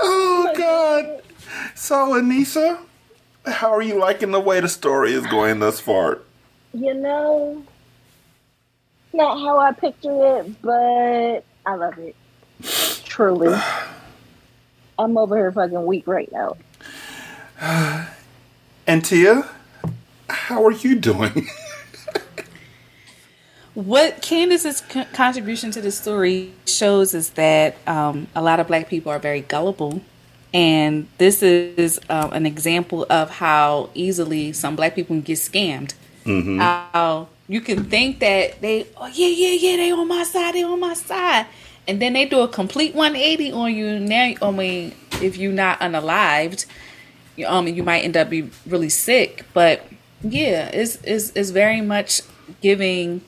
[0.00, 1.22] Oh god.
[1.74, 2.78] So Anissa,
[3.46, 6.20] how are you liking the way the story is going thus far?
[6.74, 7.64] you know,
[9.12, 12.14] not how I picture it, but I love it.
[13.04, 13.56] Truly,
[14.98, 16.56] I'm over here fucking weak right now.
[18.86, 19.46] And Tia,
[20.30, 21.46] how are you doing?
[23.74, 28.88] What Candice's co- contribution to the story shows is that um, a lot of black
[28.88, 30.00] people are very gullible.
[30.52, 35.94] And this is um, an example of how easily some black people can get scammed.
[36.58, 40.64] How you can think that they, oh, yeah, yeah, yeah, they on my side, they
[40.64, 41.46] on my side.
[41.86, 44.00] And then they do a complete 180 on you.
[44.00, 44.92] Now, I mean,
[45.22, 46.66] if you're not unalived,
[47.38, 49.44] you, um, you might end up be really sick.
[49.54, 49.86] But
[50.22, 52.22] yeah, it's, it's, it's very much
[52.60, 53.22] giving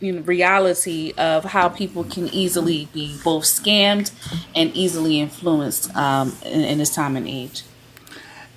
[0.00, 4.10] you know, reality of how people can easily be both scammed
[4.54, 7.62] and easily influenced um, in, in this time and age.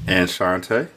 [0.07, 0.89] And Shanta?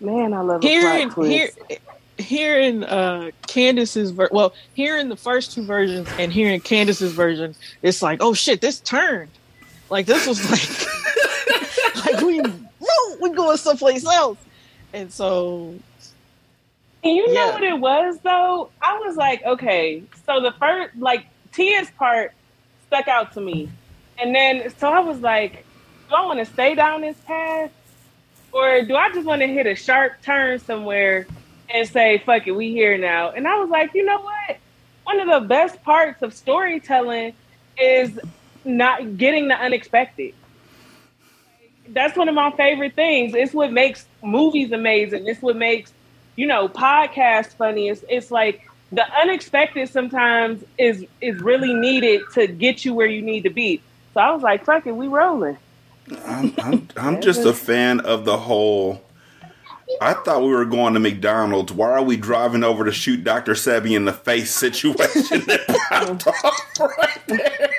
[0.00, 1.80] Man, I love a Hearing here, twist.
[2.18, 8.02] hearing uh Candice's ver- well, hearing the first two versions and hearing Candice's version, it's
[8.02, 9.30] like, oh shit, this turned.
[9.88, 10.88] Like this was like,
[12.06, 14.38] like we no, we going someplace else.
[14.92, 15.82] And so
[17.04, 17.52] And you know Yeah.
[17.52, 18.72] what it was though?
[18.82, 22.32] I was like, okay, so the first like Tia's part
[22.86, 23.72] stuck out to me.
[24.18, 25.66] And then so I was like,
[26.10, 27.70] do I want to stay down this path?
[28.52, 31.28] Or do I just want to hit a sharp turn somewhere
[31.72, 33.32] and say, fuck it, we here now?
[33.32, 34.58] And I was like, you know what?
[35.04, 37.34] One of the best parts of storytelling
[37.78, 38.18] is
[38.64, 40.34] not getting the unexpected.
[41.88, 43.34] That's one of my favorite things.
[43.34, 45.26] It's what makes movies amazing.
[45.26, 45.92] It's what makes
[46.36, 47.88] you know, podcasts funny.
[47.88, 53.22] It's, it's like the unexpected sometimes is is really needed to get you where you
[53.22, 53.82] need to be.
[54.14, 55.58] So I was like, fuck it, we rolling.
[56.24, 59.02] I'm, I'm, I'm just a fan of the whole.
[60.00, 61.72] I thought we were going to McDonald's.
[61.72, 63.52] Why are we driving over to shoot Dr.
[63.52, 67.70] Sebi in the face situation that popped off right there?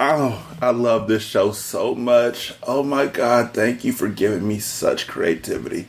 [0.00, 2.54] Oh, I love this show so much.
[2.62, 5.88] Oh my God, thank you for giving me such creativity.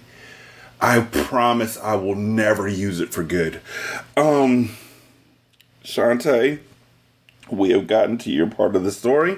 [0.82, 3.62] I promise I will never use it for good.
[4.18, 4.72] Um,
[5.84, 6.58] Shanta,
[7.52, 9.38] we have gotten to your part of the story.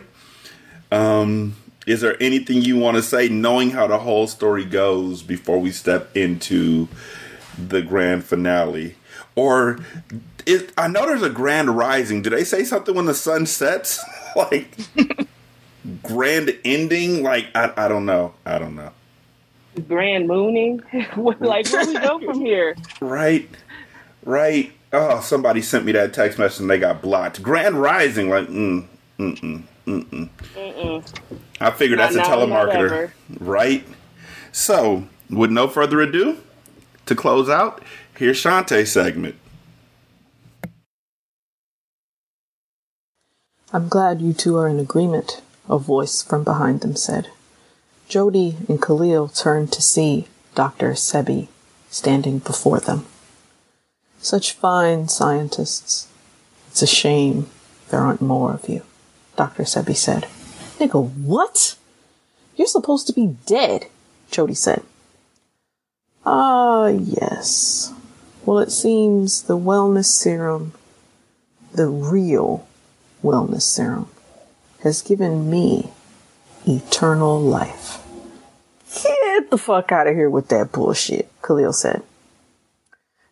[0.90, 5.60] Um, is there anything you want to say, knowing how the whole story goes, before
[5.60, 6.88] we step into
[7.58, 8.96] the grand finale?
[9.36, 9.80] Or
[10.46, 12.22] it, I know there's a grand rising.
[12.22, 14.04] Do they say something when the sun sets?
[14.36, 14.78] like
[16.04, 17.24] grand ending?
[17.24, 18.34] Like I, I don't know.
[18.46, 18.92] I don't know.
[19.88, 20.82] Grand mooning.
[21.18, 22.76] like where do we go from here?
[23.00, 23.50] Right,
[24.26, 24.72] right.
[24.94, 27.42] Oh, somebody sent me that text message and they got blocked.
[27.42, 28.30] Grand rising.
[28.30, 28.86] Like mm,
[29.18, 31.10] mm, mm, mm, mm.
[31.62, 33.86] I figured that's a telemarketer, right?
[34.52, 36.38] So, with no further ado,
[37.06, 37.82] to close out,
[38.22, 39.34] here's Shanta's segment.
[43.74, 47.30] I'm glad you two are in agreement, a voice from behind them said.
[48.08, 50.92] Jody and Khalil turned to see Dr.
[50.92, 51.48] Sebi
[51.90, 53.08] standing before them.
[54.20, 56.08] Such fine scientists.
[56.68, 57.48] It's a shame
[57.90, 58.84] there aren't more of you,
[59.36, 59.64] Dr.
[59.64, 60.28] Sebi said.
[60.78, 61.76] Nigga, what?
[62.56, 63.88] You're supposed to be dead,
[64.30, 64.84] Jody said.
[66.24, 67.92] Ah, yes.
[68.46, 70.74] Well, it seems the wellness serum,
[71.74, 72.68] the real
[73.24, 74.10] wellness serum,
[74.82, 75.92] has given me
[76.66, 78.04] eternal life.
[79.04, 82.04] Get the fuck out of here with that bullshit, Khalil said.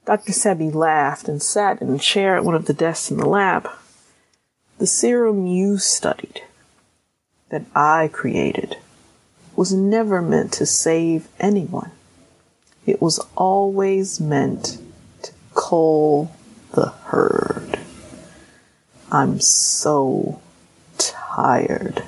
[0.05, 0.31] Dr.
[0.31, 3.69] Sebi laughed and sat in a chair at one of the desks in the lab.
[4.77, 6.41] The serum you studied,
[7.49, 8.77] that I created,
[9.55, 11.91] was never meant to save anyone.
[12.85, 14.79] It was always meant
[15.49, 16.35] to cull
[16.73, 17.79] the herd.
[19.11, 20.39] I'm so
[20.97, 22.03] tired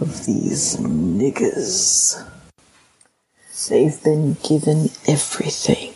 [0.00, 2.26] of these niggas.
[3.68, 5.94] They've been given everything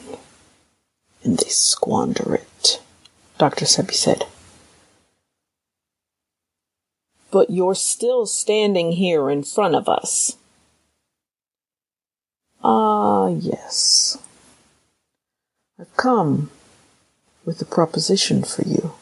[1.25, 2.81] and they squander it,
[3.39, 3.65] Dr.
[3.65, 4.25] Sebi said.
[7.31, 10.37] But you're still standing here in front of us.
[12.65, 14.19] Ah, yes.
[15.79, 16.51] I've come
[17.49, 18.93] with a proposition for you.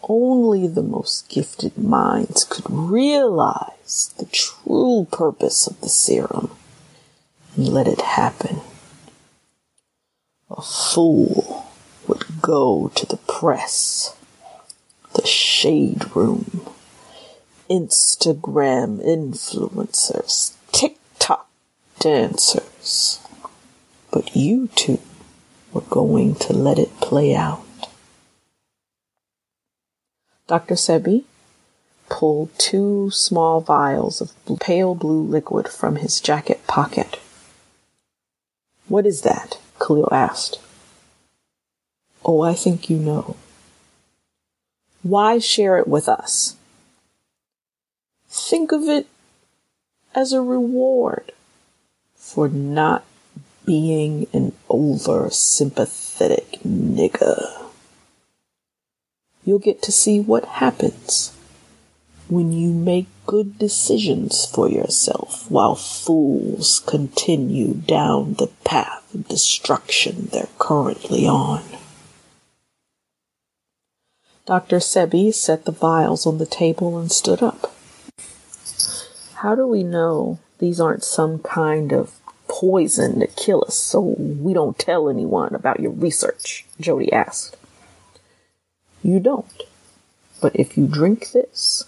[0.00, 6.52] Only the most gifted minds could realize the true purpose of the serum
[7.56, 8.60] and let it happen.
[10.48, 11.66] A fool
[12.06, 14.16] would go to the press,
[15.14, 16.64] the shade room,
[17.68, 21.50] Instagram influencers, TikTok
[21.98, 23.18] dancers.
[24.12, 25.00] But you two
[25.76, 27.62] were going to let it play out.
[30.46, 30.74] Dr.
[30.74, 31.24] Sebi
[32.08, 37.20] pulled two small vials of pale blue liquid from his jacket pocket.
[38.88, 39.58] What is that?
[39.78, 40.58] Khalil asked.
[42.24, 43.36] Oh, I think you know.
[45.02, 46.56] Why share it with us?
[48.30, 49.08] Think of it
[50.14, 51.32] as a reward
[52.14, 53.04] for not
[53.66, 57.64] being an over sympathetic nigger.
[59.44, 61.32] You'll get to see what happens
[62.28, 70.28] when you make good decisions for yourself while fools continue down the path of destruction
[70.32, 71.62] they're currently on.
[74.46, 74.76] Dr.
[74.78, 77.72] Sebi set the vials on the table and stood up.
[79.34, 82.12] How do we know these aren't some kind of
[82.48, 86.64] poison to kill us so we don't tell anyone about your research?
[86.80, 87.56] Jody asked.
[89.02, 89.62] You don't.
[90.40, 91.84] But if you drink this,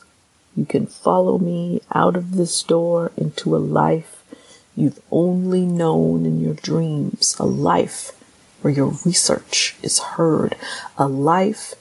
[0.57, 4.19] you can follow me out of this door into a life
[4.79, 8.13] you've only known in your dreams, a life
[8.63, 10.57] where your research is heard,
[10.97, 11.75] a life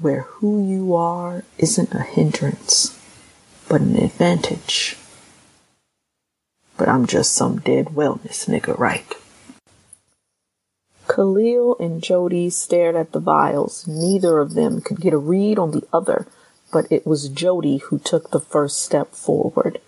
[0.00, 2.98] where who you are isn't a hindrance,
[3.68, 4.96] but an advantage.
[6.82, 9.06] But I'm just some dead wellness nigga, right?
[11.06, 13.86] Khalil and Jody stared at the vials.
[13.86, 16.26] Neither of them could get a read on the other
[16.72, 19.80] but it was Jody who took the first step forward.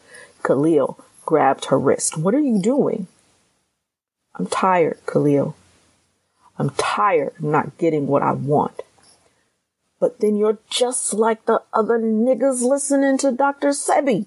[0.45, 2.19] Khalil grabbed her wrist.
[2.19, 3.09] What are you doing?
[4.37, 5.57] I'm tired, Khalil.
[6.59, 8.83] I'm tired of not getting what I want.
[9.99, 13.69] But then you're just like the other niggas listening to Dr.
[13.71, 14.27] Sebi.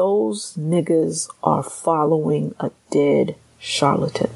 [0.00, 4.30] Those niggas are following a dead charlatan.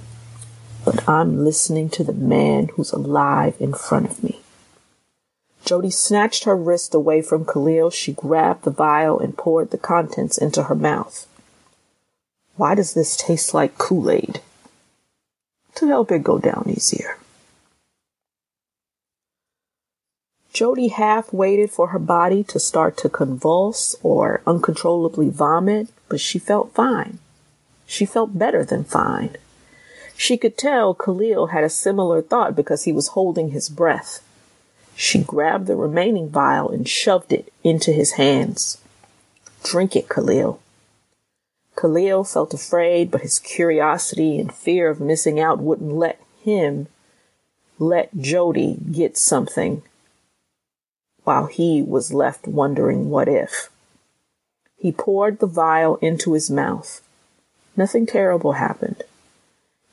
[0.85, 4.41] But I'm listening to the man who's alive in front of me.
[5.65, 7.89] Jody snatched her wrist away from Khalil.
[7.89, 11.27] She grabbed the vial and poured the contents into her mouth.
[12.57, 14.43] Why does this taste like Kool Aid?
[15.77, 17.17] To help it go down easier.
[20.55, 26.39] Jody half waited for her body to start to convulse or uncontrollably vomit, but she
[26.39, 27.19] felt fine.
[27.87, 29.37] She felt better than fine.
[30.17, 34.23] She could tell Khalil had a similar thought because he was holding his breath.
[34.95, 38.79] She grabbed the remaining vial and shoved it into his hands.
[39.65, 40.61] Drink it, Khalil.
[41.77, 46.87] Khalil felt afraid, but his curiosity and fear of missing out wouldn't let him
[47.81, 49.83] let Jody get something
[51.25, 53.71] while he was left wondering what if.
[54.77, 57.01] He poured the vial into his mouth.
[57.77, 59.03] Nothing terrible happened,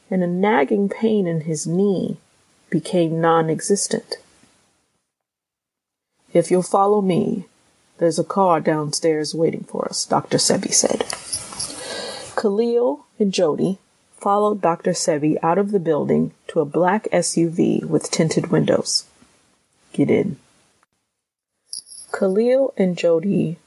[0.09, 2.17] and a nagging pain in his knee
[2.69, 4.17] became non existent.
[6.33, 7.45] If you'll follow me,
[7.97, 10.37] there's a car downstairs waiting for us, Dr.
[10.37, 11.05] Sebi said.
[12.35, 13.77] Khalil and Jody
[14.17, 14.91] followed Dr.
[14.91, 19.05] Sebi out of the building to a black SUV with tinted windows.
[19.93, 20.37] Get in.
[22.11, 23.57] Khalil and Jody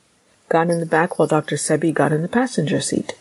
[0.48, 1.56] got in the back while Dr.
[1.56, 3.14] Sebi got in the passenger seat.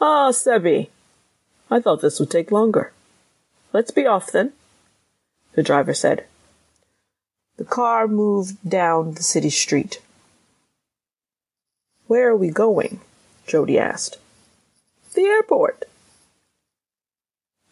[0.00, 0.88] Ah, Sebi.
[1.70, 2.92] I thought this would take longer.
[3.72, 4.52] Let's be off then,
[5.52, 6.24] the driver said.
[7.58, 10.00] The car moved down the city street.
[12.06, 13.00] Where are we going?
[13.46, 14.16] Jody asked.
[15.14, 15.84] The airport.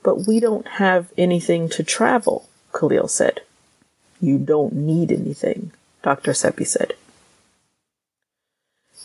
[0.03, 3.41] But we don't have anything to travel, Khalil said.
[4.21, 5.73] You don't need anything,
[6.07, 6.31] Dr.
[6.31, 6.93] Sebi said.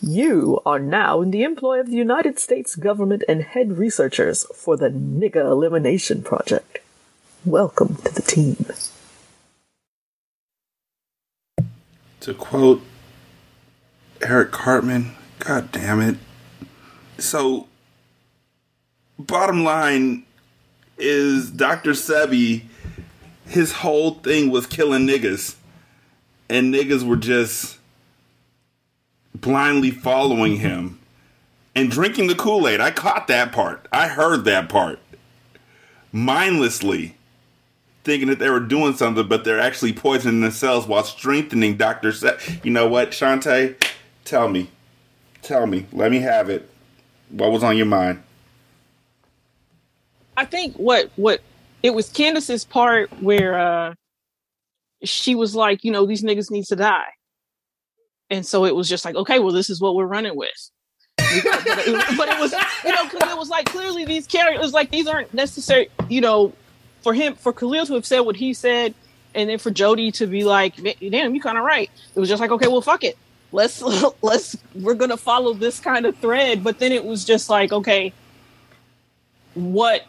[0.03, 4.77] You are now in the employ of the United States government and head researchers for
[4.77, 6.77] the Nigga Elimination Project.
[7.43, 8.67] Welcome to the team.
[12.19, 12.83] To quote
[14.21, 16.17] Eric Cartman, God damn it.
[17.17, 17.67] So,
[19.17, 20.23] bottom line
[20.99, 21.93] is Dr.
[21.93, 22.65] Sebi,
[23.47, 25.55] his whole thing was killing niggas.
[26.51, 27.77] And niggas were just
[29.33, 30.99] blindly following him
[31.73, 32.81] and drinking the Kool Aid.
[32.81, 33.87] I caught that part.
[33.89, 34.99] I heard that part.
[36.11, 37.15] Mindlessly
[38.03, 42.11] thinking that they were doing something, but they're actually poisoning themselves while strengthening Dr.
[42.11, 43.75] Se- you know what, Shanta?
[44.25, 44.69] Tell me.
[45.41, 45.85] Tell me.
[45.93, 46.69] Let me have it.
[47.29, 48.21] What was on your mind?
[50.35, 51.39] I think what what
[51.81, 53.93] it was Candice's part where uh
[55.03, 57.09] she was like, you know, these niggas need to die.
[58.29, 60.71] And so it was just like, okay, well, this is what we're running with.
[61.17, 62.53] but, it, but, it, was,
[62.85, 66.53] you know, because it was like clearly these characters, like these aren't necessary, you know,
[67.01, 68.93] for him, for Khalil to have said what he said,
[69.33, 71.89] and then for Jody to be like, damn, you kind of right.
[72.15, 73.17] It was just like, okay, well, fuck it.
[73.51, 73.81] Let's,
[74.21, 76.63] let's, we're going to follow this kind of thread.
[76.63, 78.13] But then it was just like, okay,
[79.53, 80.05] what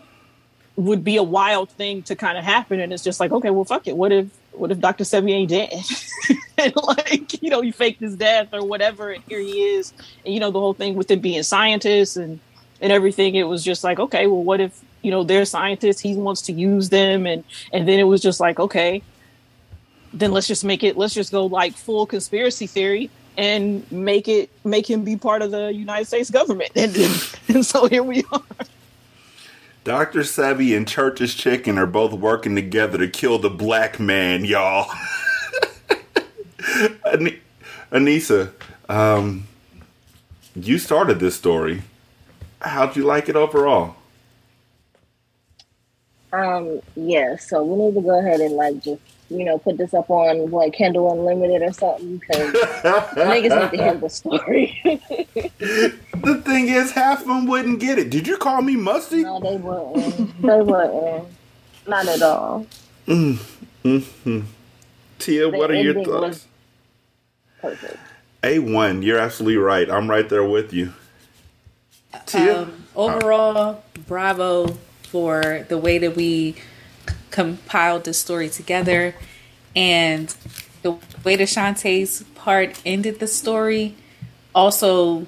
[0.77, 2.81] would be a wild thing to kind of happen?
[2.81, 3.97] And it's just like, okay, well, fuck it.
[3.97, 5.05] What if, what if Dr.
[5.05, 5.73] Sebi ain't dead?
[6.59, 9.93] and like, you know, he faked his death or whatever, and here he is.
[10.25, 12.41] And you know, the whole thing with him being scientists and
[12.81, 16.17] and everything, it was just like, okay, well, what if, you know, they're scientists, he
[16.17, 19.03] wants to use them and and then it was just like, okay,
[20.13, 24.51] then let's just make it let's just go like full conspiracy theory and make it
[24.65, 26.71] make him be part of the United States government.
[26.77, 26.97] And,
[27.49, 28.43] and so here we are.
[29.85, 30.21] Dr.
[30.21, 34.91] Sebi and Church's Chicken are both working together to kill the black man, y'all.
[37.05, 37.41] An-
[37.91, 38.53] Anissa,
[38.89, 39.49] um,
[40.55, 41.83] you started this story.
[42.61, 43.97] How'd you like it overall?
[46.33, 49.03] Um, yeah, so we need to go ahead and like just
[49.33, 53.83] you know put this up on like Kindle Unlimited or something because niggas need to
[53.83, 54.81] hear the story.
[54.85, 58.11] the thing is, half of them wouldn't get it.
[58.11, 59.23] Did you call me musty?
[59.23, 60.43] No, they wouldn't.
[60.43, 61.29] They wouldn't.
[61.87, 62.67] Not at all.
[63.07, 63.39] Mm,
[63.85, 64.41] mm-hmm.
[65.19, 66.47] Tia, the what are your thoughts?
[67.61, 67.97] Perfect.
[68.45, 69.89] A one, you're absolutely right.
[69.89, 70.93] I'm right there with you.
[72.27, 76.57] Tia, um, overall, bravo for the way that we
[77.33, 79.15] compiled the story together
[79.75, 80.35] and
[80.83, 80.93] the
[81.25, 83.97] way that Shanta's part ended the story
[84.55, 85.27] also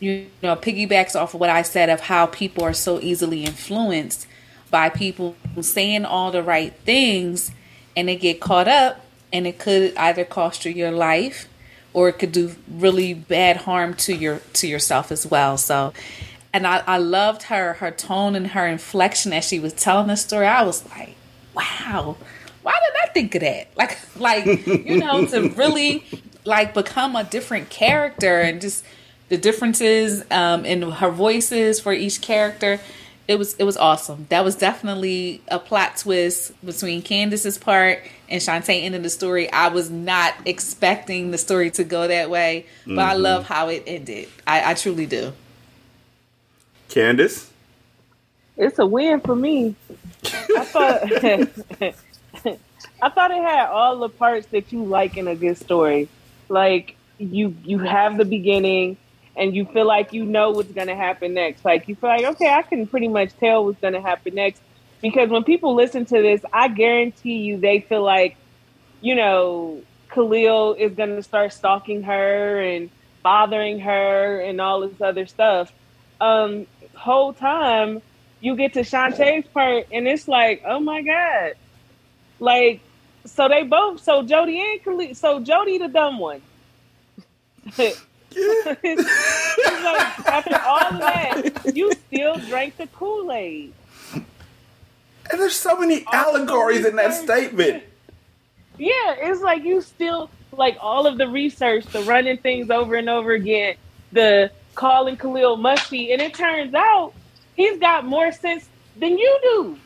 [0.00, 4.26] you know piggybacks off of what I said of how people are so easily influenced
[4.70, 7.50] by people saying all the right things
[7.96, 11.48] and they get caught up and it could either cost you your life
[11.92, 15.56] or it could do really bad harm to your to yourself as well.
[15.56, 15.92] So
[16.52, 20.16] and I, I loved her her tone and her inflection as she was telling the
[20.16, 20.46] story.
[20.46, 21.16] I was like,
[21.54, 22.16] wow,
[22.62, 23.68] why did I think of that?
[23.76, 26.04] Like like you know to really
[26.44, 28.84] like become a different character and just
[29.28, 32.80] the differences um, in her voices for each character.
[33.26, 34.26] It was it was awesome.
[34.28, 39.50] That was definitely a plot twist between Candice's part and Shanta ending the story.
[39.50, 42.98] I was not expecting the story to go that way, but mm-hmm.
[42.98, 44.28] I love how it ended.
[44.46, 45.32] I, I truly do.
[46.90, 47.48] Candice?
[48.56, 49.74] It's a win for me.
[50.26, 51.02] I thought
[53.02, 56.08] I thought it had all the parts that you like in a good story.
[56.48, 58.96] Like you you have the beginning
[59.36, 61.64] and you feel like you know what's gonna happen next.
[61.64, 64.60] Like you feel like, okay, I can pretty much tell what's gonna happen next.
[65.02, 68.36] Because when people listen to this, I guarantee you they feel like,
[69.00, 72.90] you know, Khalil is gonna start stalking her and
[73.22, 75.72] bothering her and all this other stuff.
[76.20, 78.00] Um, whole time
[78.44, 81.54] you get to Shanta's part, and it's like, oh my god,
[82.38, 82.80] like
[83.24, 86.42] so they both so Jody and Khalil, so Jody the dumb one.
[87.78, 87.96] like,
[90.28, 93.72] after all of that, you still drank the Kool Aid.
[94.12, 97.82] And there's so many allegories in that statement.
[98.76, 103.08] Yeah, it's like you still like all of the research, the running things over and
[103.08, 103.76] over again,
[104.12, 107.14] the calling Khalil musty, and it turns out
[107.54, 109.78] he's got more sense than you do.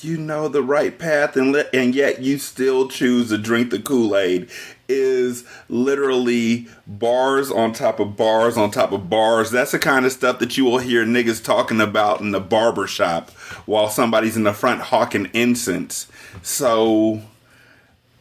[0.00, 4.16] You know the right path, and and yet you still choose to drink the Kool
[4.16, 4.50] Aid.
[4.86, 9.50] Is literally bars on top of bars on top of bars.
[9.50, 12.86] That's the kind of stuff that you will hear niggas talking about in the barber
[12.86, 13.30] shop
[13.64, 16.06] while somebody's in the front hawking incense.
[16.42, 17.22] So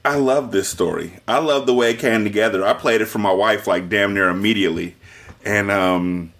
[0.05, 1.19] I love this story.
[1.27, 2.65] I love the way it came together.
[2.65, 4.95] I played it for my wife like damn near immediately.
[5.43, 6.32] And um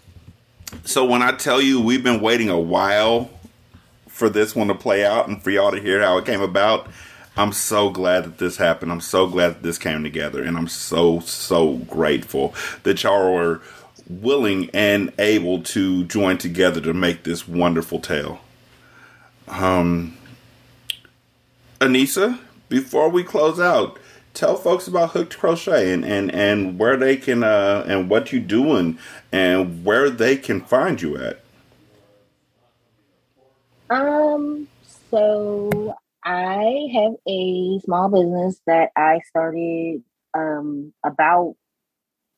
[0.86, 3.30] so when I tell you we've been waiting a while
[4.08, 6.88] for this one to play out and for y'all to hear how it came about,
[7.36, 8.92] I'm so glad that this happened.
[8.92, 12.54] I'm so glad that this came together and I'm so so grateful
[12.84, 13.62] that y'all were
[14.10, 18.42] willing and able to join together to make this wonderful tale.
[19.48, 20.18] Um
[21.80, 24.00] Anissa, before we close out,
[24.34, 28.40] tell folks about Hookd Crochet and, and, and where they can uh, and what you
[28.40, 28.98] doing
[29.32, 31.40] and where they can find you at.
[33.90, 34.68] Um,
[35.12, 40.04] so I have a small business that I started
[40.34, 41.56] um about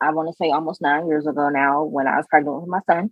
[0.01, 2.81] I want to say almost nine years ago now when I was pregnant with my
[2.89, 3.11] son.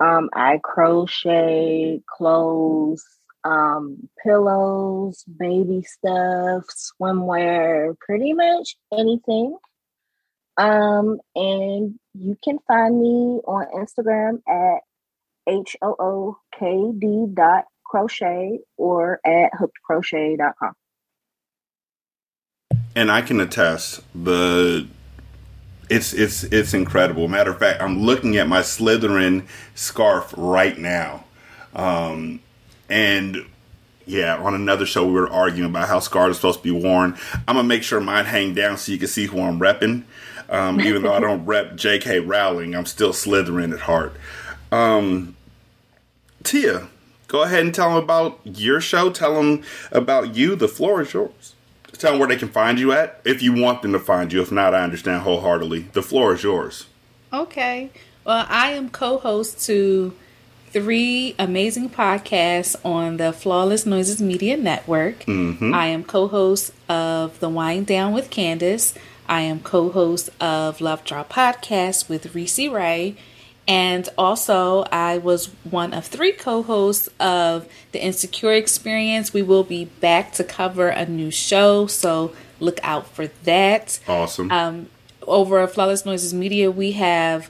[0.00, 3.04] Um, I crochet clothes,
[3.46, 9.56] um, pillows, baby stuff, swimwear, pretty much anything.
[10.56, 14.80] Um, and you can find me on Instagram at
[15.48, 20.72] H O O K D dot crochet or at hookdcrochet.com.
[22.96, 24.88] And I can attest the
[25.88, 27.28] it's it's it's incredible.
[27.28, 31.24] Matter of fact, I'm looking at my Slytherin scarf right now.
[31.74, 32.40] Um,
[32.88, 33.44] and
[34.06, 37.16] yeah, on another show we were arguing about how scarves are supposed to be worn.
[37.48, 40.04] I'm gonna make sure mine hang down so you can see who I'm repping.
[40.48, 42.20] Um, even though I don't rep J.K.
[42.20, 44.14] Rowling, I'm still Slytherin at heart.
[44.70, 45.36] Um,
[46.44, 46.88] Tia,
[47.26, 49.10] go ahead and tell them about your show.
[49.10, 50.54] Tell them about you.
[50.54, 51.54] The floor is yours.
[51.92, 54.40] Tell them where they can find you at if you want them to find you.
[54.40, 55.88] If not, I understand wholeheartedly.
[55.92, 56.86] The floor is yours.
[57.32, 57.90] Okay.
[58.24, 60.14] Well, I am co host to
[60.76, 65.20] three amazing podcasts on the Flawless Noises Media Network.
[65.20, 65.72] Mm-hmm.
[65.72, 68.94] I am co host of The Wind Down with Candice.
[69.26, 73.16] I am co host of Love Drought Podcast with Reese Ray.
[73.66, 79.32] And also, I was one of three co hosts of the Insecure Experience.
[79.32, 83.98] We will be back to cover a new show, so look out for that.
[84.06, 84.52] Awesome.
[84.52, 84.90] Um,
[85.22, 87.48] over at Flawless Noises Media, we have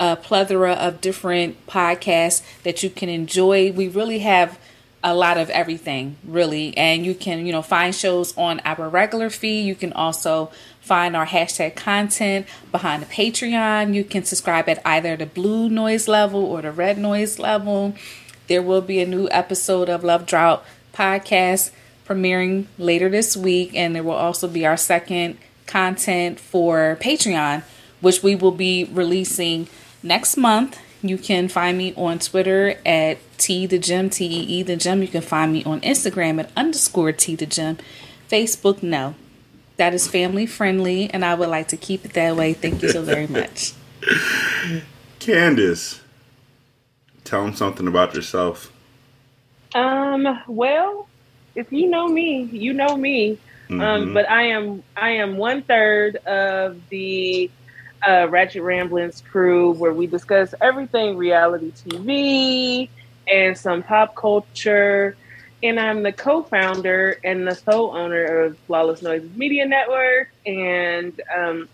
[0.00, 3.72] a plethora of different podcasts that you can enjoy.
[3.72, 4.58] We really have
[5.02, 6.76] a lot of everything, really.
[6.76, 9.66] And you can, you know, find shows on our regular feed.
[9.66, 13.94] You can also find our hashtag content behind the Patreon.
[13.94, 17.94] You can subscribe at either the blue noise level or the red noise level.
[18.48, 21.70] There will be a new episode of Love Drought podcast
[22.06, 25.36] premiering later this week, and there will also be our second
[25.66, 27.62] content for Patreon,
[28.00, 29.68] which we will be releasing
[30.02, 30.78] next month.
[31.02, 35.00] You can find me on Twitter at T the Gem, T E E the Gem.
[35.02, 37.78] You can find me on Instagram at underscore T the Gem.
[38.28, 39.14] Facebook, no.
[39.76, 42.52] That is family friendly, and I would like to keep it that way.
[42.52, 43.74] Thank you so very much.
[45.20, 46.00] Candice,
[47.24, 48.72] tell them something about yourself.
[49.74, 51.08] Um, well,
[51.54, 53.38] if you know me, you know me.
[53.70, 54.14] Um, Mhm.
[54.14, 57.50] but I am I am one third of the
[58.06, 62.90] uh, Ratchet Ramblings crew, where we discuss everything reality TV
[63.30, 65.16] and some pop culture.
[65.62, 70.28] And I'm the co-founder and the sole owner of Flawless Noises Media Network.
[70.46, 71.68] And um,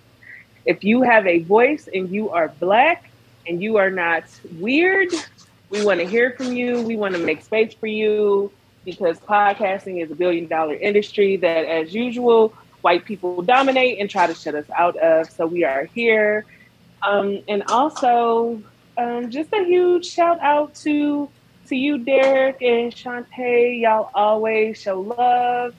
[0.65, 3.11] if you have a voice and you are black
[3.47, 5.09] and you are not weird,
[5.71, 6.83] we want to hear from you.
[6.83, 8.53] We want to make space for you
[8.85, 12.55] because podcasting is a billion dollar industry that, as usual,
[12.85, 15.31] white people dominate and try to shut us out of.
[15.31, 16.45] So we are here.
[17.03, 18.63] Um, and also,
[18.99, 21.31] um, just a huge shout out to
[21.69, 23.75] to you, Derek and Shanta.
[23.75, 25.75] Y'all always show love.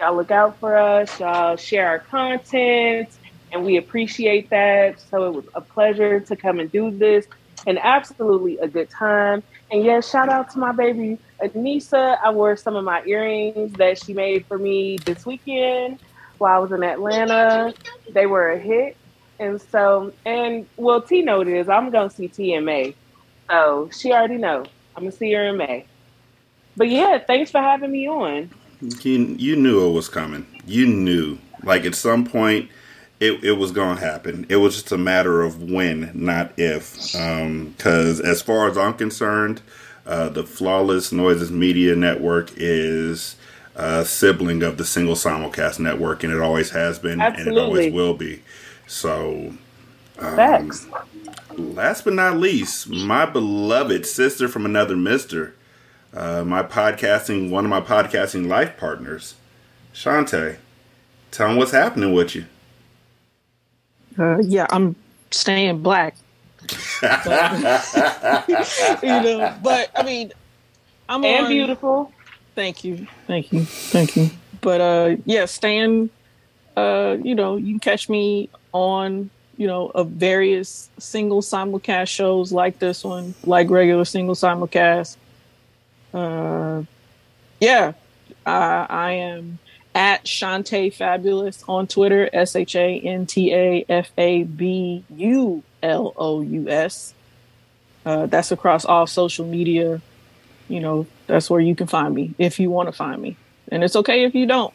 [0.00, 1.20] Y'all look out for us.
[1.20, 3.08] Y'all share our content,
[3.52, 5.00] and we appreciate that.
[5.00, 7.24] So it was a pleasure to come and do this,
[7.68, 9.44] and absolutely a good time.
[9.70, 12.18] And yes, shout out to my baby Anissa.
[12.22, 16.00] I wore some of my earrings that she made for me this weekend
[16.42, 17.72] while I was in Atlanta.
[18.10, 18.96] They were a hit.
[19.38, 22.94] And so, and well, T know is I'm going to see T in May.
[23.48, 24.64] So she already know.
[24.96, 25.86] I'm going to see her in May.
[26.76, 28.50] But yeah, thanks for having me on.
[28.80, 30.46] You you knew it was coming.
[30.66, 31.38] You knew.
[31.62, 32.68] Like at some point
[33.20, 34.46] it, it was going to happen.
[34.48, 36.96] It was just a matter of when, not if.
[37.12, 39.62] Because um, as far as I'm concerned,
[40.06, 43.36] uh, the Flawless Noises Media Network is
[43.74, 47.50] a sibling of the Single Simulcast Network, and it always has been, Absolutely.
[47.50, 48.42] and it always will be.
[48.86, 49.54] So,
[50.18, 50.86] um, Facts.
[51.56, 55.54] Last but not least, my beloved sister from another Mister,
[56.14, 59.34] uh, my podcasting, one of my podcasting life partners,
[59.92, 60.56] Shanta.
[61.30, 62.44] Tell them what's happening with you.
[64.18, 64.94] Uh, yeah, I'm
[65.30, 66.16] staying black.
[67.00, 67.24] but,
[69.02, 70.32] you know, but I mean,
[71.08, 72.12] I'm and on, beautiful.
[72.54, 74.30] Thank you, thank you, thank you.
[74.60, 76.10] But uh, yeah, staying.
[76.76, 82.52] Uh, you know, you can catch me on you know of various single simulcast shows
[82.52, 85.16] like this one, like regular single simulcast.
[86.12, 86.82] Uh,
[87.60, 87.92] yeah,
[88.44, 89.58] I, I am
[89.94, 95.62] at Shanta Fabulous on Twitter, S H A N T A F A B U
[95.82, 97.14] L O U S.
[98.04, 100.00] Uh, that's across all social media.
[100.68, 103.38] You know, that's where you can find me if you want to find me.
[103.70, 104.74] And it's okay if you don't,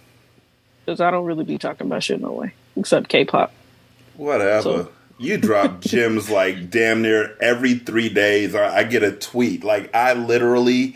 [0.84, 3.54] because I don't really be talking about shit no way, except K pop.
[4.16, 4.62] Whatever.
[4.64, 4.92] So.
[5.20, 8.56] You drop gems like damn near every three days.
[8.56, 9.64] I get a tweet.
[9.64, 10.96] Like, I literally,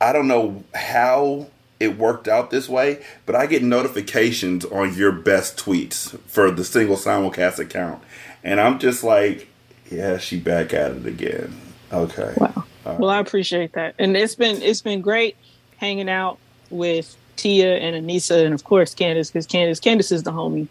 [0.00, 1.48] I don't know how
[1.78, 6.64] it worked out this way, but I get notifications on your best tweets for the
[6.64, 8.02] single simulcast account.
[8.42, 9.46] And I'm just like,
[9.90, 11.54] yeah, she back at it again.
[11.92, 12.32] Okay.
[12.38, 12.64] Wow.
[12.84, 13.94] Well, I appreciate that.
[13.98, 15.36] And it's been it's been great
[15.76, 16.38] hanging out
[16.70, 20.68] with Tia and Anissa and of course Candice because Candice Candice is the homie.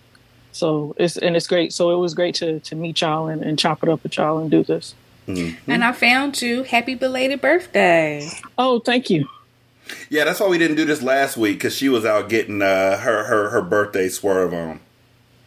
[0.51, 1.73] So it's and it's great.
[1.73, 4.39] So it was great to to meet y'all and, and chop it up with y'all
[4.39, 4.95] and do this.
[5.27, 5.71] Mm-hmm.
[5.71, 6.63] And I found you.
[6.63, 8.29] Happy belated birthday.
[8.57, 9.27] Oh, thank you.
[10.09, 12.97] Yeah, that's why we didn't do this last week because she was out getting uh,
[12.97, 14.79] her her her birthday swerve on.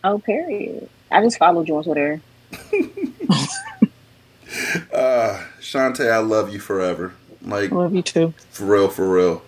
[0.03, 0.89] Oh, period.
[1.11, 2.21] I just followed you on Twitter.
[4.93, 7.15] uh, Shanta, I love you forever.
[7.43, 8.35] Like, I love you too.
[8.51, 9.43] For real, for real.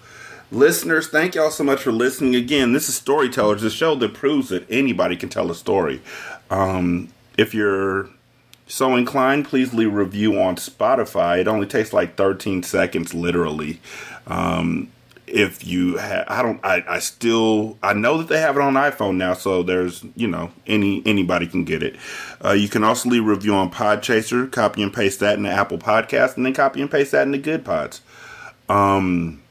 [0.52, 2.36] Listeners, thank y'all so much for listening.
[2.36, 6.00] Again, this is Storytellers, the show that proves that anybody can tell a story.
[6.50, 8.09] Um, if you're
[8.68, 11.40] so inclined, please leave a review on Spotify.
[11.40, 13.80] It only takes like 13 seconds, literally.
[14.26, 14.88] Um,
[15.27, 18.74] if you have, I don't, I, I still, I know that they have it on
[18.74, 21.97] iPhone now, so there's, you know, any anybody can get it.
[22.45, 25.51] Uh, you can also leave a review on Podchaser, copy and paste that in the
[25.51, 28.01] Apple Podcast, and then copy and paste that in the Good Pods.
[28.68, 29.43] Um,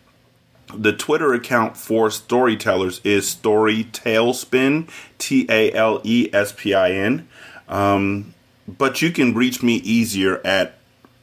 [0.73, 6.91] the Twitter account for storytellers is Story Talespin, T A L E S P I
[6.91, 7.27] N.
[7.67, 8.33] Um,
[8.67, 10.77] but you can reach me easier at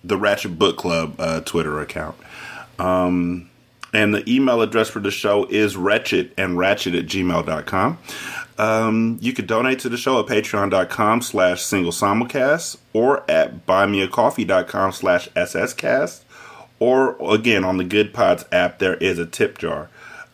[0.04, 2.16] the Ratchet Book Club uh, Twitter account.
[2.78, 3.50] Um,
[3.92, 7.98] and the email address for the show is wretched and ratchet at gmail.com.
[8.58, 14.92] Um, you could donate to the show at patreon.com slash single simulcast or at buymeacoffee.com
[14.92, 16.22] slash sscast.
[16.78, 19.88] Or again, on the Good Pods app, there is a tip jar.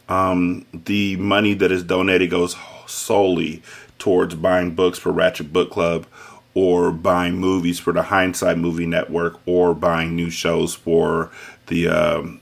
[0.09, 2.57] Um, the money that is donated goes
[2.87, 3.63] solely
[3.99, 6.07] towards buying books for Ratchet Book Club
[6.55, 11.31] or buying movies for the Hindsight Movie Network or buying new shows for
[11.67, 12.41] the um,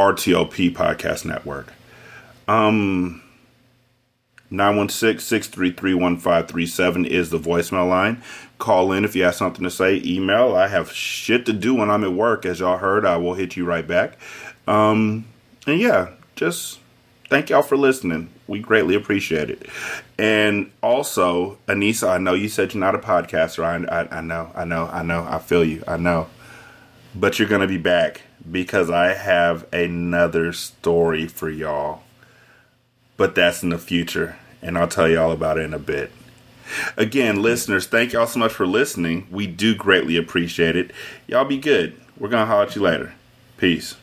[0.00, 1.74] RTOP Podcast Network.
[2.48, 3.20] Um,
[4.50, 8.22] 916-633-1537 is the voicemail line.
[8.58, 10.00] Call in if you have something to say.
[10.02, 10.56] Email.
[10.56, 12.46] I have shit to do when I'm at work.
[12.46, 14.16] As y'all heard, I will hit you right back.
[14.66, 15.26] Um,
[15.66, 16.78] and yeah, just
[17.28, 18.30] thank y'all for listening.
[18.46, 19.66] We greatly appreciate it.
[20.18, 23.62] And also, Anissa, I know you said you're not a podcaster.
[23.62, 25.26] I, I, I know, I know, I know.
[25.28, 25.84] I feel you.
[25.86, 26.28] I know.
[27.14, 32.02] But you're going to be back because I have another story for y'all.
[33.16, 36.10] But that's in the future, and I'll tell y'all about it in a bit.
[36.96, 39.26] Again, listeners, thank y'all so much for listening.
[39.30, 40.92] We do greatly appreciate it.
[41.26, 42.00] Y'all be good.
[42.18, 43.14] We're going to holler at you later.
[43.56, 43.96] Peace.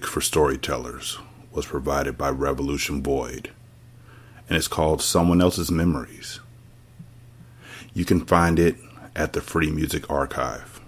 [0.00, 1.18] Music for Storytellers
[1.52, 3.50] was provided by Revolution Void,
[4.48, 6.40] and it's called Someone Else's Memories.
[7.92, 8.76] You can find it
[9.14, 10.80] at the Free Music Archive.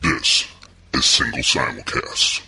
[0.00, 0.46] This
[0.94, 2.40] is Single Simulcast.